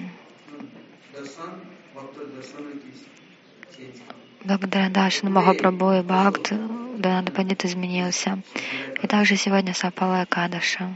Благодаря 4.44 4.90
Дашину 4.90 5.32
Махапрабху 5.32 5.92
и 5.94 6.02
Бхакт 6.02 6.54
Дананда 6.98 7.32
Пандит 7.32 7.66
изменился. 7.66 8.40
И 9.02 9.08
также 9.08 9.36
сегодня 9.36 9.74
Сапала 9.74 10.26
Кадаша. 10.30 10.96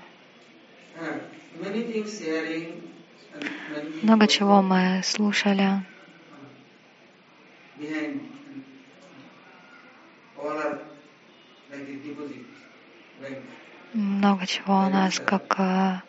Много 4.01 4.27
чего 4.27 4.61
мы 4.61 5.01
слушали. 5.03 5.83
Много 13.93 14.47
чего 14.47 14.73
у 14.79 14.89
нас 14.89 15.19
как 15.19 15.55
э, 15.59 15.99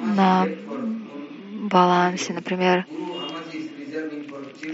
на 0.00 0.48
балансе. 1.70 2.32
Например, 2.32 2.86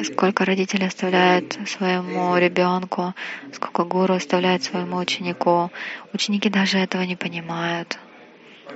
сколько 0.05 0.45
родители 0.45 0.85
оставляют 0.85 1.59
своему 1.67 2.37
ребенку, 2.37 3.15
сколько 3.53 3.85
гуру 3.85 4.15
оставляет 4.15 4.63
своему 4.63 4.97
ученику. 4.97 5.71
Ученики 6.13 6.49
даже 6.49 6.79
этого 6.79 7.03
не 7.03 7.17
понимают, 7.17 7.99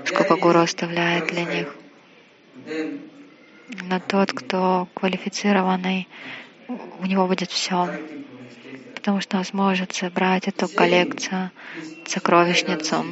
сколько 0.04 0.36
гуру 0.36 0.60
оставляет 0.60 1.26
для 1.26 1.44
них. 1.44 1.76
Но 3.88 4.00
тот, 4.00 4.32
кто 4.32 4.88
квалифицированный, 4.94 6.08
у 6.68 7.06
него 7.06 7.26
будет 7.26 7.50
все, 7.50 7.88
потому 8.94 9.20
что 9.20 9.38
он 9.38 9.44
сможет 9.44 9.94
собрать 9.94 10.48
эту 10.48 10.68
коллекцию, 10.68 11.50
сокровищницу. 12.06 13.04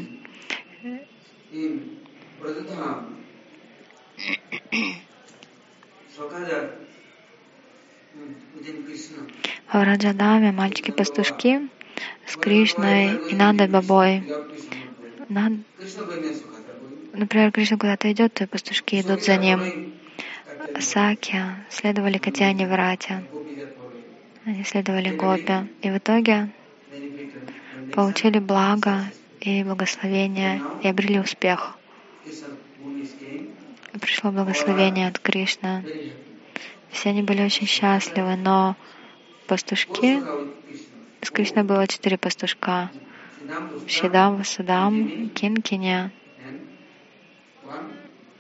В 9.73 9.73
Раджадаме 9.73 10.53
мальчики-пастушки 10.53 11.69
с 12.27 12.37
Кришной 12.37 13.31
и 13.31 13.35
Нандой 13.35 13.67
Бабой. 13.67 14.23
Над... 15.29 15.55
Например, 17.15 17.51
Кришна 17.51 17.79
куда-то 17.79 18.13
идет, 18.13 18.35
то 18.35 18.45
и 18.45 18.47
пастушки 18.47 19.01
идут 19.01 19.25
за 19.25 19.37
ним. 19.37 19.93
Саки 20.79 21.43
следовали 21.69 22.19
Катяне 22.19 22.69
Врате. 22.69 23.25
Они 24.45 24.63
следовали 24.63 25.17
Гопе. 25.17 25.67
И 25.83 25.91
в 25.91 25.99
итоге 25.99 26.49
получили 27.93 28.39
благо 28.39 29.03
и 29.41 29.65
благословение 29.65 30.63
и 30.83 30.89
обрели 30.89 31.19
успех. 31.19 31.77
Пришло 34.01 34.31
благословение 34.31 35.09
от 35.09 35.19
Кришны. 35.19 35.85
Все 36.91 37.11
они 37.11 37.23
были 37.23 37.43
очень 37.43 37.67
счастливы, 37.67 38.37
но 38.37 38.77
пастушки, 39.47 40.23
с 41.23 41.31
Кришной 41.31 41.65
было 41.65 41.87
четыре 41.87 42.19
пастушка. 42.19 42.91
Шидам, 43.89 44.37
Васудам, 44.37 45.31
Кинкиня 45.31 46.13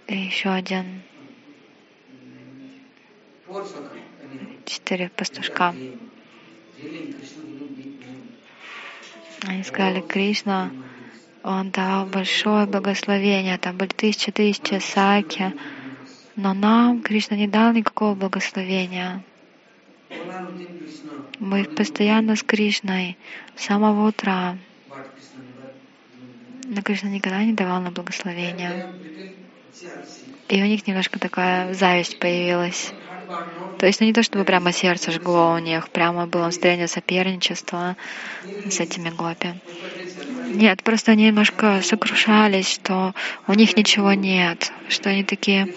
и 0.06 0.16
еще 0.16 0.50
один. 0.50 1.02
Четыре 4.66 5.08
пастушка. 5.08 5.74
Они 9.42 9.64
сказали, 9.64 10.00
Кришна, 10.00 10.70
он 11.42 11.70
дал 11.70 12.06
большое 12.06 12.66
благословение, 12.66 13.56
там 13.58 13.76
были 13.76 13.88
тысячи 13.88 14.30
тысячи 14.30 14.78
саки, 14.78 15.54
но 16.36 16.54
нам 16.54 17.00
Кришна 17.00 17.36
не 17.36 17.48
дал 17.48 17.72
никакого 17.72 18.14
благословения. 18.14 19.22
Мы 21.38 21.64
постоянно 21.64 22.36
с 22.36 22.42
Кришной 22.42 23.16
с 23.56 23.64
самого 23.64 24.08
утра. 24.08 24.58
Но 26.64 26.82
Кришна 26.82 27.08
никогда 27.08 27.42
не 27.42 27.52
давал 27.52 27.80
нам 27.80 27.94
благословения. 27.94 28.92
И 30.48 30.62
у 30.62 30.66
них 30.66 30.86
немножко 30.86 31.18
такая 31.18 31.74
зависть 31.74 32.18
появилась. 32.18 32.92
То 33.78 33.86
есть 33.86 34.00
ну, 34.00 34.06
не 34.06 34.12
то, 34.12 34.22
чтобы 34.22 34.44
прямо 34.44 34.72
сердце 34.72 35.10
жгло 35.10 35.54
у 35.54 35.58
них, 35.58 35.88
прямо 35.88 36.26
было 36.26 36.44
настроение 36.44 36.86
соперничества 36.86 37.96
с 38.68 38.78
этими 38.78 39.08
гопи. 39.08 39.54
Нет, 40.48 40.82
просто 40.82 41.12
они 41.12 41.26
немножко 41.26 41.80
сокрушались, 41.82 42.70
что 42.70 43.14
у 43.46 43.54
них 43.54 43.76
ничего 43.76 44.12
нет, 44.12 44.72
что 44.88 45.08
они 45.08 45.24
такие 45.24 45.72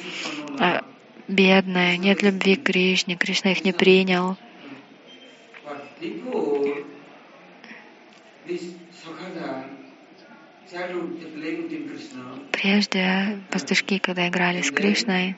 э, 0.59 0.79
бедные, 1.27 1.97
нет 1.97 2.23
любви 2.23 2.55
к 2.55 2.63
Кришне, 2.63 3.15
Кришна 3.15 3.51
их 3.51 3.63
не 3.63 3.71
принял. 3.71 4.35
Прежде 12.51 13.39
пастушки, 13.51 13.99
когда 13.99 14.27
играли 14.27 14.61
с 14.61 14.71
Кришной, 14.71 15.35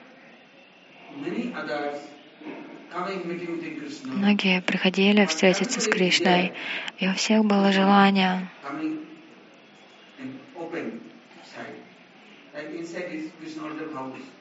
многие 4.06 4.62
приходили 4.62 5.26
встретиться 5.26 5.80
с 5.80 5.88
Кришной, 5.88 6.54
и 7.00 7.08
у 7.08 7.14
всех 7.14 7.44
было 7.46 7.72
желание 7.72 8.50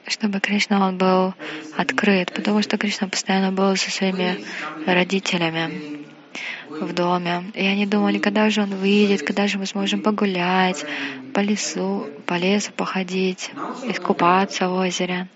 чтобы 0.07 0.39
Кришна 0.39 0.87
он 0.87 0.97
был 0.97 1.33
открыт, 1.75 2.31
потому 2.33 2.61
что 2.61 2.77
Кришна 2.77 3.07
постоянно 3.07 3.51
был 3.51 3.75
со 3.75 3.91
своими 3.91 4.37
родителями 4.85 6.05
в 6.69 6.93
доме. 6.93 7.51
И 7.53 7.65
они 7.65 7.85
думали, 7.85 8.19
когда 8.19 8.49
же 8.49 8.61
он 8.61 8.75
выйдет, 8.75 9.23
когда 9.23 9.47
же 9.47 9.57
мы 9.57 9.65
сможем 9.65 10.01
погулять 10.01 10.85
по 11.33 11.39
лесу, 11.39 12.09
по 12.25 12.35
лесу 12.35 12.71
походить, 12.73 13.51
искупаться 13.87 14.69
в 14.69 14.73
озере. 14.73 15.27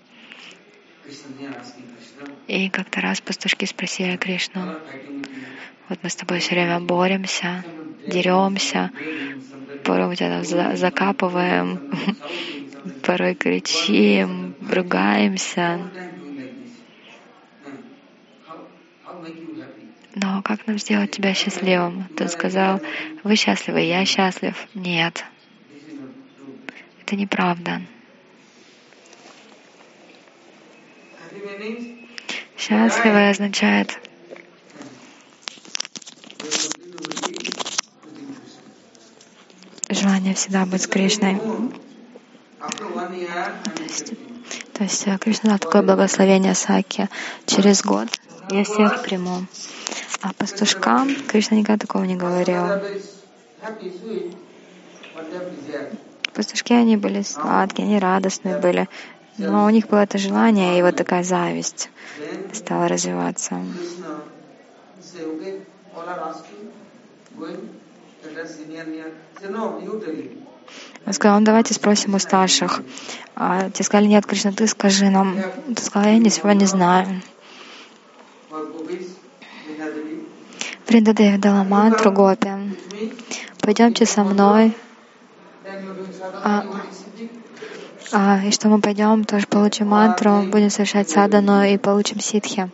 И 2.46 2.68
как-то 2.68 3.00
раз 3.00 3.20
пастушки 3.20 3.64
спросили 3.64 4.16
Кришну, 4.16 4.74
вот 5.88 5.98
мы 6.02 6.08
с 6.10 6.16
тобой 6.16 6.38
все 6.38 6.54
время 6.54 6.80
боремся, 6.80 7.64
деремся, 8.06 8.90
порой 9.84 10.14
где-то 10.14 10.76
закапываем, 10.76 11.80
порой 13.02 13.34
кричим, 13.34 14.54
ругаемся. 14.70 15.80
Но 20.14 20.42
как 20.42 20.66
нам 20.66 20.78
сделать 20.78 21.10
тебя 21.10 21.34
счастливым? 21.34 22.04
Тот 22.16 22.30
сказал, 22.30 22.80
вы 23.22 23.36
счастливы, 23.36 23.80
я 23.82 24.04
счастлив. 24.04 24.56
Нет. 24.74 25.24
Это 27.02 27.16
неправда. 27.16 27.80
Счастливый 32.56 33.30
означает 33.30 33.98
желание 39.88 40.34
всегда 40.34 40.64
быть 40.64 40.82
с 40.82 40.86
Кришной. 40.86 41.38
То 42.58 43.82
есть, 43.82 44.12
то 44.72 44.84
есть 44.84 45.06
э, 45.06 45.18
Кришна 45.18 45.50
дал 45.50 45.58
такое 45.58 45.82
благословение 45.82 46.54
Саки. 46.54 47.08
Через 47.46 47.82
год 47.82 48.08
я 48.50 48.64
всех 48.64 49.02
приму. 49.02 49.46
А 50.22 50.32
пастушкам 50.34 51.14
Кришна 51.28 51.56
никогда 51.56 51.86
такого 51.86 52.04
не 52.04 52.16
говорил. 52.16 52.64
Пастушки, 56.34 56.72
они 56.72 56.96
были 56.96 57.22
сладкие, 57.22 57.86
они 57.86 57.98
радостные 57.98 58.58
были. 58.58 58.88
Но 59.38 59.64
у 59.64 59.70
них 59.70 59.88
было 59.88 60.00
это 60.00 60.18
желание, 60.18 60.78
и 60.78 60.82
вот 60.82 60.96
такая 60.96 61.22
зависть 61.22 61.90
стала 62.52 62.88
развиваться. 62.88 63.60
Он 71.06 71.12
сказал, 71.12 71.40
ну 71.40 71.46
давайте 71.46 71.74
спросим 71.74 72.14
у 72.14 72.18
старших. 72.18 72.82
А 73.34 73.70
те 73.70 73.82
сказали, 73.82 74.06
нет, 74.06 74.26
Кришна, 74.26 74.52
ты 74.52 74.66
скажи 74.66 75.08
нам. 75.08 75.36
Ты 75.74 75.82
сказал, 75.82 76.10
я 76.10 76.18
ничего 76.18 76.52
не 76.52 76.66
знаю. 76.66 77.22
Вриндадеви 80.86 81.38
дала 81.38 81.64
мантру 81.64 82.12
Гопи. 82.12 82.50
Пойдемте 83.60 84.06
со 84.06 84.24
мной. 84.24 84.76
А, 86.42 86.64
а, 88.12 88.40
и 88.44 88.50
что 88.50 88.68
мы 88.68 88.80
пойдем, 88.80 89.24
тоже 89.24 89.46
получим 89.46 89.88
мантру, 89.88 90.42
будем 90.50 90.70
совершать 90.70 91.08
садану 91.08 91.62
и 91.62 91.78
получим 91.78 92.20
ситхи. 92.20 92.70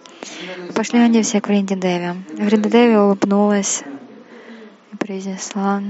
Пошли 0.74 0.98
они 0.98 1.22
все 1.22 1.40
к 1.40 1.48
Вриндадеви. 1.48 2.24
Вриндадеви 2.38 2.96
улыбнулась 2.96 3.82
и 4.92 4.96
произнесла 4.96 5.80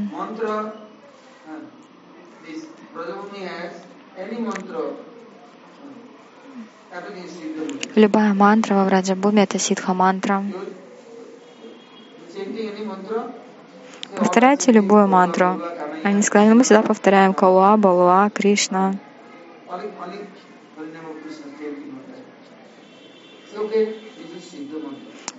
Любая 7.94 8.34
мантра 8.34 8.74
во 8.74 8.84
Враджабуме— 8.84 9.42
это 9.44 9.58
ситха 9.58 9.94
мантра. 9.94 10.42
Повторяйте 14.16 14.72
любую 14.72 15.08
мантру. 15.08 15.60
Они 16.04 16.22
сказали, 16.22 16.52
мы 16.52 16.62
всегда 16.62 16.82
повторяем 16.82 17.34
Кауа, 17.34 17.76
Балуа, 17.76 18.30
Кришна. 18.30 18.94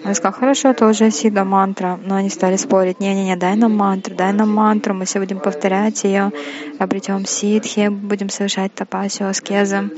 Он 0.03 0.15
сказал, 0.15 0.39
хорошо, 0.39 0.69
это 0.69 0.87
уже 0.87 1.11
сида 1.11 1.43
мантра. 1.43 1.99
Но 2.03 2.15
они 2.15 2.29
стали 2.29 2.55
спорить, 2.55 2.99
не-не-не, 2.99 3.35
дай 3.35 3.55
нам 3.55 3.75
мантру, 3.75 4.15
дай 4.15 4.33
нам 4.33 4.53
мантру, 4.53 4.93
мы 4.93 5.05
все 5.05 5.19
будем 5.19 5.39
повторять 5.39 6.03
ее, 6.03 6.31
обретем 6.79 7.25
ситхи, 7.25 7.89
будем 7.89 8.29
совершать 8.29 8.73
тапасию, 8.73 9.29
аскезы. 9.29 9.89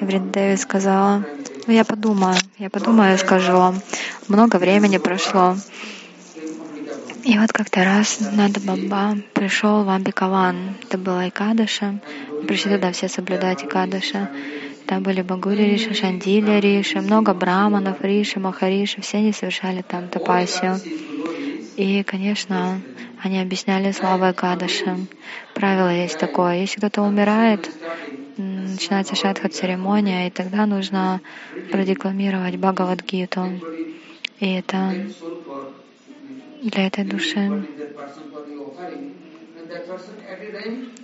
И 0.00 0.04
Вриндеви 0.04 0.56
сказала, 0.56 1.24
ну 1.66 1.72
я 1.72 1.84
подумаю, 1.84 2.36
я 2.58 2.70
подумаю 2.70 3.14
и 3.14 3.18
скажу 3.18 3.52
вам. 3.52 3.80
Много 4.28 4.56
времени 4.56 4.98
прошло. 4.98 5.56
И 7.24 7.38
вот 7.38 7.52
как-то 7.52 7.84
раз 7.84 8.20
Нада 8.20 8.60
Баба 8.60 9.16
пришел 9.32 9.82
в 9.82 9.88
Амбикаван. 9.88 10.74
Это 10.82 10.98
было 10.98 11.26
Икадаша. 11.26 11.98
Пришли 12.46 12.74
туда 12.74 12.92
все 12.92 13.08
соблюдать 13.08 13.64
Икадаша. 13.64 14.30
Там 14.86 15.02
были 15.02 15.22
Багури 15.22 15.62
Риши, 15.62 15.94
Шандиля 15.94 16.60
Риши, 16.60 17.00
много 17.00 17.32
браманов, 17.32 18.02
Риши, 18.02 18.40
Махариши. 18.40 19.00
Все 19.00 19.18
они 19.18 19.32
совершали 19.32 19.80
там 19.80 20.08
тапасию. 20.08 20.78
И, 21.76 22.02
конечно, 22.02 22.82
они 23.22 23.40
объясняли 23.40 23.92
славу 23.92 24.30
Икадаши. 24.30 25.06
Правило 25.54 25.88
есть 25.88 26.18
такое. 26.18 26.56
Если 26.58 26.76
кто-то 26.76 27.00
умирает, 27.00 27.70
начинается 28.36 29.14
шатха 29.14 29.48
церемония, 29.48 30.26
и 30.26 30.30
тогда 30.30 30.66
нужно 30.66 31.22
продекламировать 31.72 32.56
Бхагавадгиту. 32.56 33.60
И 34.40 34.52
это 34.52 34.92
для 36.70 36.86
этой 36.86 37.04
души. 37.04 37.66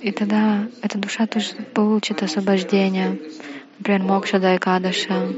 И 0.00 0.12
тогда 0.12 0.66
эта 0.82 0.98
душа 0.98 1.26
тоже 1.26 1.54
получит 1.74 2.22
освобождение. 2.22 3.18
Например, 3.78 4.02
Мокша 4.02 4.38
Дайкадаша. 4.38 5.34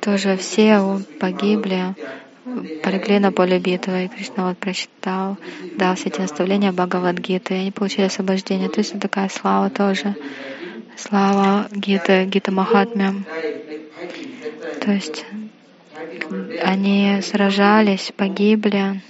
Тоже 0.00 0.36
все 0.36 1.00
погибли, 1.18 1.94
полегли 2.82 3.18
на 3.18 3.32
поле 3.32 3.58
битвы. 3.58 4.04
И 4.04 4.08
Кришна 4.08 4.48
вот 4.48 4.58
прочитал, 4.58 5.36
дал 5.76 5.94
все 5.96 6.08
эти 6.08 6.20
наставления 6.20 6.72
Бхагавадгиты, 6.72 7.54
и 7.54 7.58
они 7.58 7.70
получили 7.72 8.06
освобождение. 8.06 8.68
То 8.68 8.80
есть 8.80 8.98
такая 9.00 9.28
слава 9.28 9.70
тоже. 9.70 10.14
Слава 10.96 11.66
Гиты, 11.72 12.24
Гита 12.26 12.52
Махатмя. 12.52 13.14
То 14.80 14.92
есть 14.92 15.24
они 16.62 17.20
сражались, 17.22 18.12
погибли 18.16 19.00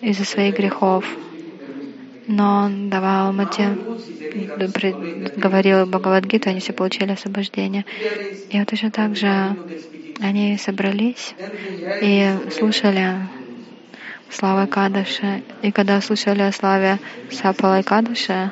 из-за 0.00 0.24
своих 0.24 0.56
грехов. 0.56 1.04
Но 2.26 2.64
он 2.64 2.88
давал 2.88 3.32
Мати, 3.32 3.68
говорил 5.36 5.86
Бхагавадгиту, 5.86 6.50
они 6.50 6.60
все 6.60 6.72
получили 6.72 7.12
освобождение. 7.12 7.84
И 8.50 8.58
вот 8.58 8.68
точно 8.68 8.90
так 8.90 9.16
же 9.16 9.56
они 10.20 10.56
собрались 10.56 11.34
и 12.00 12.30
слушали 12.56 13.28
славы 14.30 14.66
Кадыши. 14.66 15.42
И 15.62 15.72
когда 15.72 16.00
слушали 16.00 16.42
о 16.42 16.52
славе 16.52 16.98
Сапалай 17.30 17.82
Кадыши, 17.82 18.50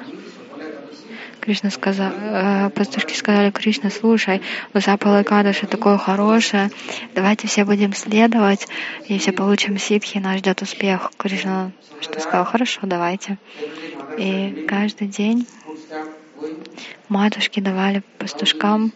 Кришна 1.41 1.71
сказал, 1.71 2.13
э, 2.13 2.71
пастушки 2.71 3.15
сказали, 3.15 3.51
Кришна, 3.51 3.91
слушай, 3.91 4.43
Запала 4.75 5.23
Кадаша 5.23 5.67
такое 5.67 5.97
хорошее, 5.97 6.71
давайте 7.15 7.49
все 7.49 7.65
будем 7.65 7.95
следовать, 7.95 8.69
и 9.07 9.19
все 9.19 9.33
получим 9.33 9.79
ситхи, 9.79 10.19
нас 10.19 10.39
ждет 10.39 10.63
успех. 10.63 11.11
Кришна 11.17 11.73
что 12.01 12.21
сказал, 12.21 12.45
хорошо, 12.45 12.81
давайте. 12.85 13.39
И 14.19 14.67
каждый 14.69 15.09
день 15.09 15.47
матушки 17.09 17.61
давали 17.61 18.03
пастушкам 18.19 18.93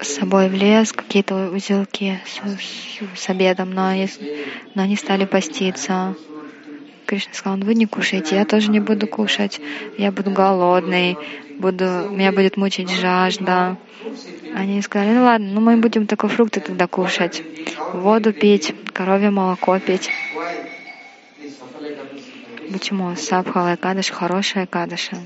с 0.00 0.08
собой 0.08 0.48
в 0.48 0.54
лес 0.54 0.92
какие-то 0.92 1.50
узелки 1.50 2.20
с, 2.26 2.40
с, 3.16 3.28
обедом, 3.28 3.70
но 3.70 3.92
но 4.74 4.82
они 4.82 4.96
стали 4.96 5.24
поститься. 5.24 6.14
Кришна 7.14 7.32
сказал, 7.34 7.58
вы 7.58 7.76
не 7.76 7.86
кушайте, 7.86 8.34
я 8.34 8.44
тоже 8.44 8.72
не 8.72 8.80
буду 8.80 9.06
кушать, 9.06 9.60
я 9.96 10.10
буду 10.10 10.32
голодный, 10.32 11.16
буду, 11.60 11.84
меня 12.10 12.32
будет 12.32 12.56
мучить 12.56 12.90
жажда. 12.90 13.76
Они 14.52 14.82
сказали, 14.82 15.10
ну 15.14 15.22
ладно, 15.22 15.46
ну 15.52 15.60
мы 15.60 15.76
будем 15.76 16.08
только 16.08 16.26
фрукты 16.26 16.58
тогда 16.58 16.88
кушать, 16.88 17.40
воду 17.92 18.32
пить, 18.32 18.74
коровье 18.92 19.30
молоко 19.30 19.78
пить. 19.78 20.10
Почему? 22.72 23.14
Сабхала 23.14 23.76
Экадыш 23.76 24.10
хорошая 24.10 24.64
Экадыша. 24.64 25.16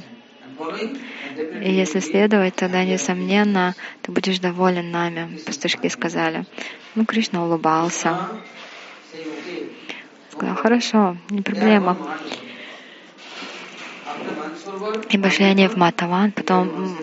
И 1.63 1.73
если 1.73 2.01
следовать, 2.01 2.57
тогда, 2.57 2.85
несомненно, 2.85 3.75
ты 4.03 4.13
будешь 4.13 4.41
доволен 4.41 4.91
нами, 4.91 5.39
пастушки 5.47 5.89
сказали. 5.89 6.45
Ну, 6.95 7.07
Кришна 7.07 7.47
улыбался. 7.47 8.29
Сказал, 10.39 10.55
хорошо, 10.55 11.17
не 11.31 11.43
проблема. 11.43 11.97
И 15.11 15.19
пошли 15.19 15.47
они 15.47 15.67
в 15.67 15.75
Матаван, 15.75 16.31
потом 16.31 16.97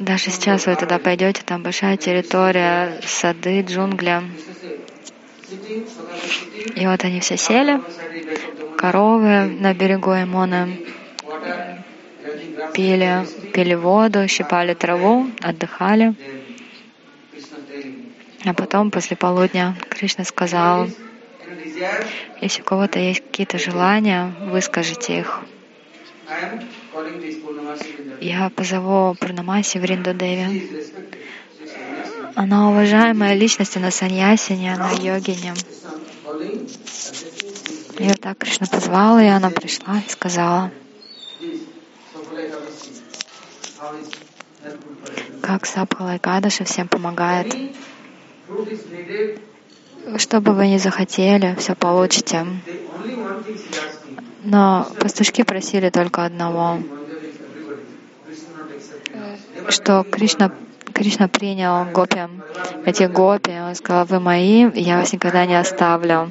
даже 0.00 0.30
сейчас 0.30 0.66
вы 0.66 0.74
туда 0.74 0.98
пойдете, 0.98 1.42
там 1.46 1.62
большая 1.62 1.96
территория, 1.96 3.00
сады, 3.06 3.62
джунгли. 3.62 4.22
И 6.74 6.86
вот 6.88 7.04
они 7.04 7.20
все 7.20 7.36
сели, 7.36 7.80
коровы 8.76 9.44
на 9.44 9.72
берегу 9.72 10.10
Эмоны 10.10 10.78
пили, 12.72 13.24
пили 13.52 13.74
воду, 13.74 14.26
щипали 14.26 14.74
траву, 14.74 15.28
отдыхали. 15.40 16.14
А 18.44 18.52
потом, 18.52 18.90
после 18.90 19.16
полудня, 19.16 19.74
Кришна 19.88 20.24
сказал, 20.24 20.88
если 22.40 22.60
у 22.60 22.64
кого-то 22.64 22.98
есть 22.98 23.22
какие-то 23.22 23.58
желания, 23.58 24.34
выскажите 24.40 25.20
их. 25.20 25.40
Я 28.20 28.50
позову 28.50 29.14
Пурнамаси 29.14 29.78
Вриндадеви. 29.78 30.68
Она 32.34 32.70
уважаемая 32.70 33.34
личность, 33.34 33.76
она 33.76 33.90
саньясини, 33.90 34.68
она 34.68 34.90
йогиня. 34.90 35.54
И 37.98 38.02
вот 38.08 38.20
так 38.20 38.38
Кришна 38.38 38.66
позвала, 38.66 39.22
и 39.22 39.28
она 39.28 39.50
пришла 39.50 40.02
и 40.06 40.10
сказала, 40.10 40.70
как 45.42 45.64
Сабхала 45.64 46.18
Кадаша 46.18 46.64
всем 46.64 46.88
помогает. 46.88 47.54
Что 50.16 50.40
бы 50.40 50.52
вы 50.52 50.68
ни 50.68 50.78
захотели, 50.78 51.54
все 51.58 51.74
получите. 51.74 52.46
Но 54.42 54.86
пастушки 55.00 55.42
просили 55.42 55.88
только 55.90 56.24
одного, 56.24 56.78
что 59.68 60.04
Кришна 60.04 60.52
Кришна 60.94 61.26
принял 61.26 61.84
гопи, 61.92 62.20
эти 62.86 63.02
гопи, 63.02 63.50
он 63.50 63.74
сказал, 63.74 64.04
вы 64.06 64.20
мои, 64.20 64.70
я 64.74 64.98
вас 64.98 65.12
никогда 65.12 65.44
не 65.44 65.58
оставлю, 65.58 66.30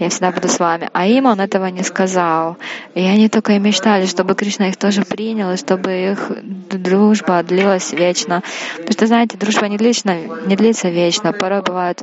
я 0.00 0.08
всегда 0.08 0.32
буду 0.32 0.48
с 0.48 0.58
вами. 0.58 0.90
А 0.92 1.06
им 1.06 1.26
он 1.26 1.40
этого 1.40 1.66
не 1.66 1.84
сказал. 1.84 2.56
И 2.94 3.00
они 3.00 3.28
только 3.28 3.52
и 3.52 3.58
мечтали, 3.60 4.06
чтобы 4.06 4.34
Кришна 4.34 4.68
их 4.68 4.76
тоже 4.76 5.02
принял, 5.02 5.52
и 5.52 5.56
чтобы 5.56 5.92
их 5.92 6.32
дружба 6.42 7.42
длилась 7.44 7.92
вечно. 7.92 8.42
Потому 8.76 8.92
что, 8.92 9.06
знаете, 9.06 9.38
дружба 9.38 9.68
не, 9.68 9.76
длится, 9.76 10.12
не 10.46 10.56
длится 10.56 10.88
вечно. 10.88 11.32
Порой 11.32 11.62
бывают 11.62 12.02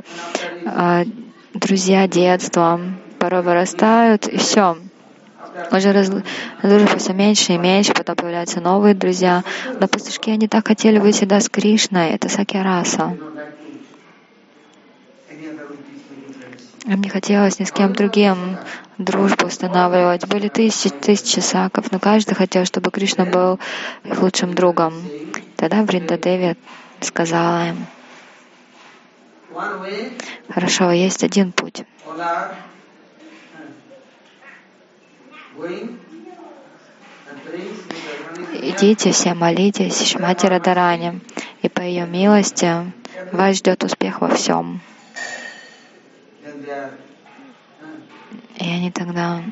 э, 0.64 1.04
друзья 1.52 2.08
детства, 2.08 2.80
порой 3.18 3.42
вырастают, 3.42 4.26
и 4.28 4.38
все 4.38 4.78
уже 5.72 5.92
раз, 5.92 6.10
дружба 6.62 6.98
все 6.98 7.12
меньше 7.12 7.52
и 7.52 7.58
меньше, 7.58 7.94
потом 7.94 8.16
появляются 8.16 8.60
новые 8.60 8.94
друзья. 8.94 9.42
Но 9.80 9.88
пастушки, 9.88 10.30
они 10.30 10.48
так 10.48 10.66
хотели 10.66 10.98
быть 10.98 11.16
всегда 11.16 11.40
с 11.40 11.48
Кришной, 11.48 12.10
это 12.10 12.28
Сакираса. 12.28 13.16
Им 16.84 17.02
не 17.02 17.10
хотелось 17.10 17.58
ни 17.58 17.64
с 17.64 17.72
кем 17.72 17.92
другим 17.92 18.56
дружбу 18.96 19.46
устанавливать. 19.46 20.26
Были 20.26 20.48
тысячи, 20.48 20.88
тысячи 20.88 21.40
саков, 21.40 21.92
но 21.92 21.98
каждый 21.98 22.34
хотел, 22.34 22.64
чтобы 22.64 22.90
Кришна 22.90 23.26
был 23.26 23.60
их 24.04 24.22
лучшим 24.22 24.54
другом. 24.54 24.94
Тогда 25.56 25.82
Вриндадеви 25.82 26.56
сказала 27.00 27.68
им, 27.68 27.86
хорошо, 30.48 30.90
есть 30.90 31.24
один 31.24 31.52
путь. 31.52 31.84
Идите 38.52 39.12
все, 39.12 39.34
молитесь 39.34 40.10
Шмати 40.10 40.46
Радаране, 40.46 41.20
и 41.62 41.68
по 41.68 41.80
ее 41.80 42.06
милости 42.06 42.92
вас 43.32 43.56
ждет 43.56 43.82
успех 43.82 44.20
во 44.20 44.28
всем. 44.28 44.80
И 48.56 48.64
они 48.64 48.90
тогда, 48.90 49.42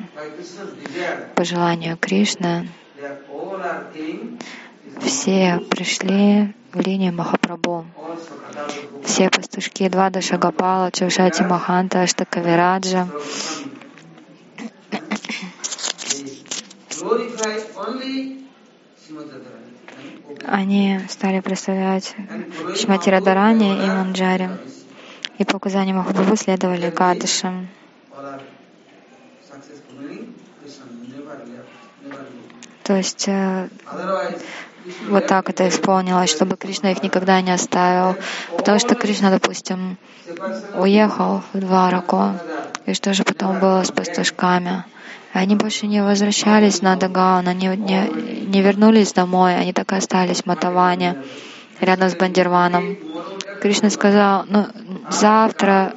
по 1.35 1.43
желанию 1.43 1.97
Кришны, 1.97 2.69
все 5.01 5.59
пришли 5.69 6.53
в 6.73 6.79
линию 6.79 7.13
Махапрабху. 7.13 7.85
Все 9.03 9.29
пастушки 9.29 9.87
Двада 9.89 10.21
Шагапала, 10.21 10.91
Чаушати 10.91 11.43
Маханта, 11.43 12.01
Аштакавираджа, 12.01 13.07
они 20.45 20.99
стали 21.09 21.39
представлять 21.39 22.15
Шмати 22.75 23.09
Радарани 23.09 23.83
и 23.83 23.87
Манджари. 23.87 24.49
И 25.37 25.45
по 25.45 25.57
указаниям 25.57 25.97
Махапрабху 25.97 26.35
следовали 26.35 26.89
Кадышам. 26.89 27.67
То 32.83 32.95
есть 32.95 33.27
э, 33.27 33.67
вот 35.09 35.27
так 35.27 35.49
это 35.49 35.67
исполнилось, 35.67 36.31
чтобы 36.31 36.55
Кришна 36.55 36.91
их 36.91 37.03
никогда 37.03 37.41
не 37.41 37.51
оставил. 37.51 38.15
Потому 38.55 38.79
что 38.79 38.95
Кришна, 38.95 39.29
допустим, 39.29 39.97
уехал 40.75 41.43
в 41.53 41.59
Двараку, 41.59 42.31
и 42.85 42.93
что 42.93 43.13
же 43.13 43.23
потом 43.23 43.59
было 43.59 43.83
с 43.83 43.91
пастушками? 43.91 44.85
Они 45.37 45.55
больше 45.55 45.85
не 45.85 46.01
возвращались 46.01 46.81
на 46.81 46.95
Дагаон, 46.95 47.47
они 47.47 47.67
не, 47.67 48.09
не 48.47 48.61
вернулись 48.63 49.13
домой, 49.13 49.55
они 49.55 49.71
так 49.71 49.91
и 49.91 49.95
остались 49.95 50.41
в 50.41 50.45
Матаване, 50.47 51.15
рядом 51.79 52.09
с 52.09 52.15
Бандирваном. 52.15 52.97
Кришна 53.61 53.91
сказал, 53.91 54.45
ну, 54.49 54.65
завтра, 55.11 55.93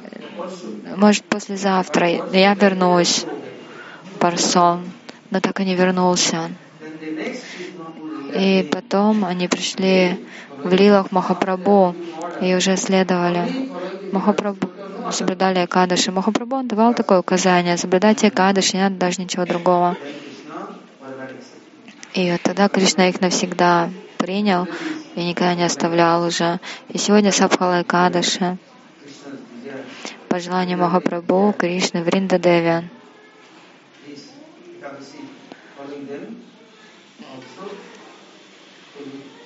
может, 0.95 1.23
послезавтра 1.23 2.07
я 2.33 2.53
вернусь, 2.53 3.25
Парсон, 4.19 4.83
но 5.31 5.39
так 5.39 5.59
и 5.59 5.65
не 5.65 5.73
вернулся. 5.73 6.51
И 8.35 8.69
потом 8.71 9.25
они 9.25 9.47
пришли 9.47 10.23
в 10.63 10.71
Лилах 10.71 11.11
Махапрабху 11.11 11.95
и 12.41 12.53
уже 12.53 12.77
следовали. 12.77 13.71
Махапрабху 14.11 14.80
соблюдали 15.11 15.65
Экадыши. 15.65 16.11
Махапрабху 16.11 16.55
он 16.55 16.67
давал 16.67 16.93
такое 16.93 17.19
указание, 17.19 17.77
соблюдайте 17.77 18.27
Экадыши, 18.27 18.77
не 18.77 18.83
надо 18.83 18.95
даже 18.95 19.21
ничего 19.21 19.45
другого. 19.45 19.97
И 22.13 22.31
вот 22.31 22.41
тогда 22.41 22.67
Кришна 22.67 23.09
их 23.09 23.21
навсегда 23.21 23.89
принял 24.17 24.67
и 25.15 25.23
никогда 25.23 25.55
не 25.55 25.63
оставлял 25.63 26.23
уже. 26.23 26.59
И 26.89 26.97
сегодня 26.97 27.31
Сабхала 27.31 27.81
Экадыши 27.81 28.57
по 30.29 30.39
желанию 30.39 30.77
Махапрабху 30.77 31.53
Кришны 31.57 32.03
Вриндадеви. 32.03 32.89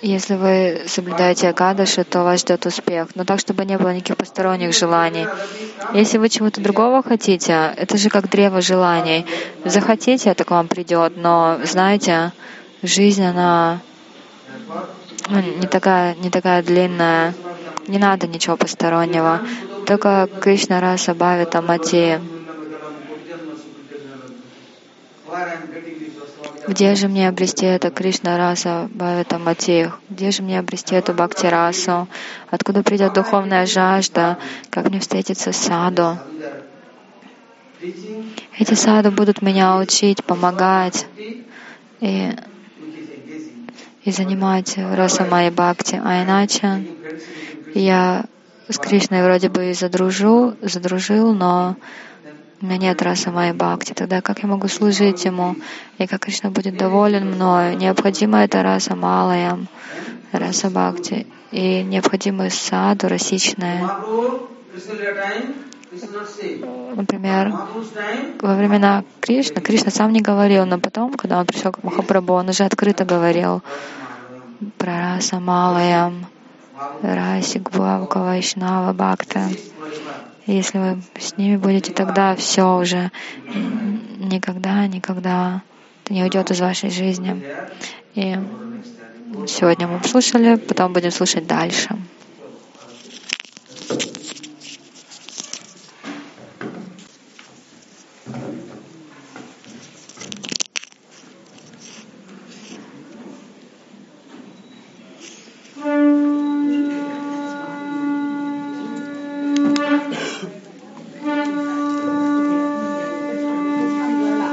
Если 0.06 0.36
вы 0.36 0.84
соблюдаете 0.86 1.50
Акадаши, 1.50 2.04
то 2.04 2.24
вас 2.24 2.42
ждет 2.42 2.68
успех. 2.68 3.08
Но 3.16 3.26
так, 3.26 3.40
чтобы 3.40 3.66
не 3.66 3.76
было 3.76 3.92
никаких 3.92 4.18
посторонних 4.18 4.72
желаний. 4.72 5.26
Если 5.96 6.20
вы 6.20 6.30
чего-то 6.30 6.62
другого 6.62 7.02
хотите, 7.02 7.74
это 7.76 7.98
же 7.98 8.10
как 8.10 8.30
древо 8.30 8.62
желаний. 8.62 9.26
Захотите, 9.66 10.30
это 10.30 10.44
к 10.44 10.52
вам 10.52 10.68
придет. 10.68 11.14
Но 11.18 11.58
знаете, 11.64 12.34
жизнь, 12.84 13.24
она 13.24 13.80
ну, 15.28 15.42
не 15.42 15.66
такая, 15.66 16.14
не 16.14 16.30
такая 16.30 16.62
длинная. 16.62 17.34
Не 17.88 17.98
надо 17.98 18.28
ничего 18.28 18.58
постороннего. 18.58 19.42
Только 19.88 20.30
Кришна 20.40 20.82
Раса 20.82 21.16
Бхавита 21.16 21.64
Мати. 21.64 22.20
Где 26.68 26.96
же 26.96 27.08
мне 27.08 27.30
обрести 27.30 27.66
это 27.66 27.92
Кришна 27.92 28.38
раса 28.38 28.90
Бхавита 28.92 29.38
Матих? 29.38 30.00
Где 30.10 30.32
же 30.32 30.42
мне 30.42 30.60
обрести 30.60 30.96
эту 30.96 31.14
Бхакти 31.14 31.46
расу? 31.46 32.08
Откуда 32.50 32.82
придет 32.82 33.14
духовная 33.14 33.66
жажда? 33.66 34.38
Как 34.72 34.90
мне 34.90 35.00
встретиться 35.00 35.52
с 35.52 35.58
саду? 35.58 36.18
Эти 38.58 38.74
саду 38.74 39.12
будут 39.12 39.42
меня 39.42 39.78
учить, 39.78 40.24
помогать 40.24 41.06
и, 42.00 42.32
и 44.04 44.12
занимать 44.12 44.76
раса 44.78 45.26
моей 45.26 45.52
бхакти. 45.52 46.02
А 46.04 46.24
иначе 46.24 46.84
я 47.76 48.26
с 48.70 48.80
Кришной 48.80 49.24
вроде 49.24 49.50
бы 49.50 49.70
и 49.70 49.74
задружу, 49.74 50.56
задружил, 50.62 51.34
но 51.36 51.76
у 52.62 52.66
меня 52.66 52.78
нет 52.78 53.02
раса 53.02 53.32
моей 53.32 53.54
бхакти, 53.54 53.94
тогда 53.94 54.22
как 54.22 54.40
я 54.40 54.48
могу 54.48 54.68
служить 54.68 55.26
ему, 55.26 55.56
и 55.98 56.08
как 56.08 56.22
Кришна 56.22 56.50
будет 56.50 56.78
доволен 56.78 57.32
мною? 57.32 57.78
Необходима 57.78 58.44
эта 58.44 58.64
раса 58.64 58.96
малая, 58.96 59.58
раса 60.32 60.70
бхакти, 60.70 61.28
и 61.52 61.84
необходимы 61.84 62.50
саду 62.50 63.08
расичная. 63.08 63.90
Например, 66.96 67.54
во 68.42 68.56
времена 68.56 69.04
Кришны, 69.20 69.62
Кришна 69.62 69.92
сам 69.92 70.12
не 70.12 70.22
говорил, 70.22 70.66
но 70.66 70.80
потом, 70.80 71.14
когда 71.14 71.40
он 71.40 71.46
пришел 71.46 71.72
к 71.72 71.84
Махапрабху, 71.84 72.34
он 72.34 72.50
уже 72.50 72.64
открыто 72.64 73.06
говорил 73.06 73.62
про 74.78 75.16
раса 75.16 75.40
малая, 75.40 76.14
расик, 77.02 77.70
бхавка, 77.70 78.20
вайшнава, 78.20 78.94
бхакта. 78.94 79.50
Если 80.48 80.78
вы 80.78 81.02
с 81.20 81.38
ними 81.38 81.58
будете, 81.58 81.92
тогда 81.92 82.36
все 82.36 82.78
уже 82.78 83.12
никогда, 84.20 84.86
никогда 84.88 85.62
не 86.10 86.24
уйдет 86.24 86.52
из 86.52 86.60
вашей 86.62 86.92
жизни. 86.92 87.44
И 88.14 88.38
сегодня 89.48 89.88
мы 89.88 90.04
слушали, 90.04 90.56
потом 90.56 90.94
будем 90.94 91.12
слушать 91.12 91.48
дальше. 91.48 91.98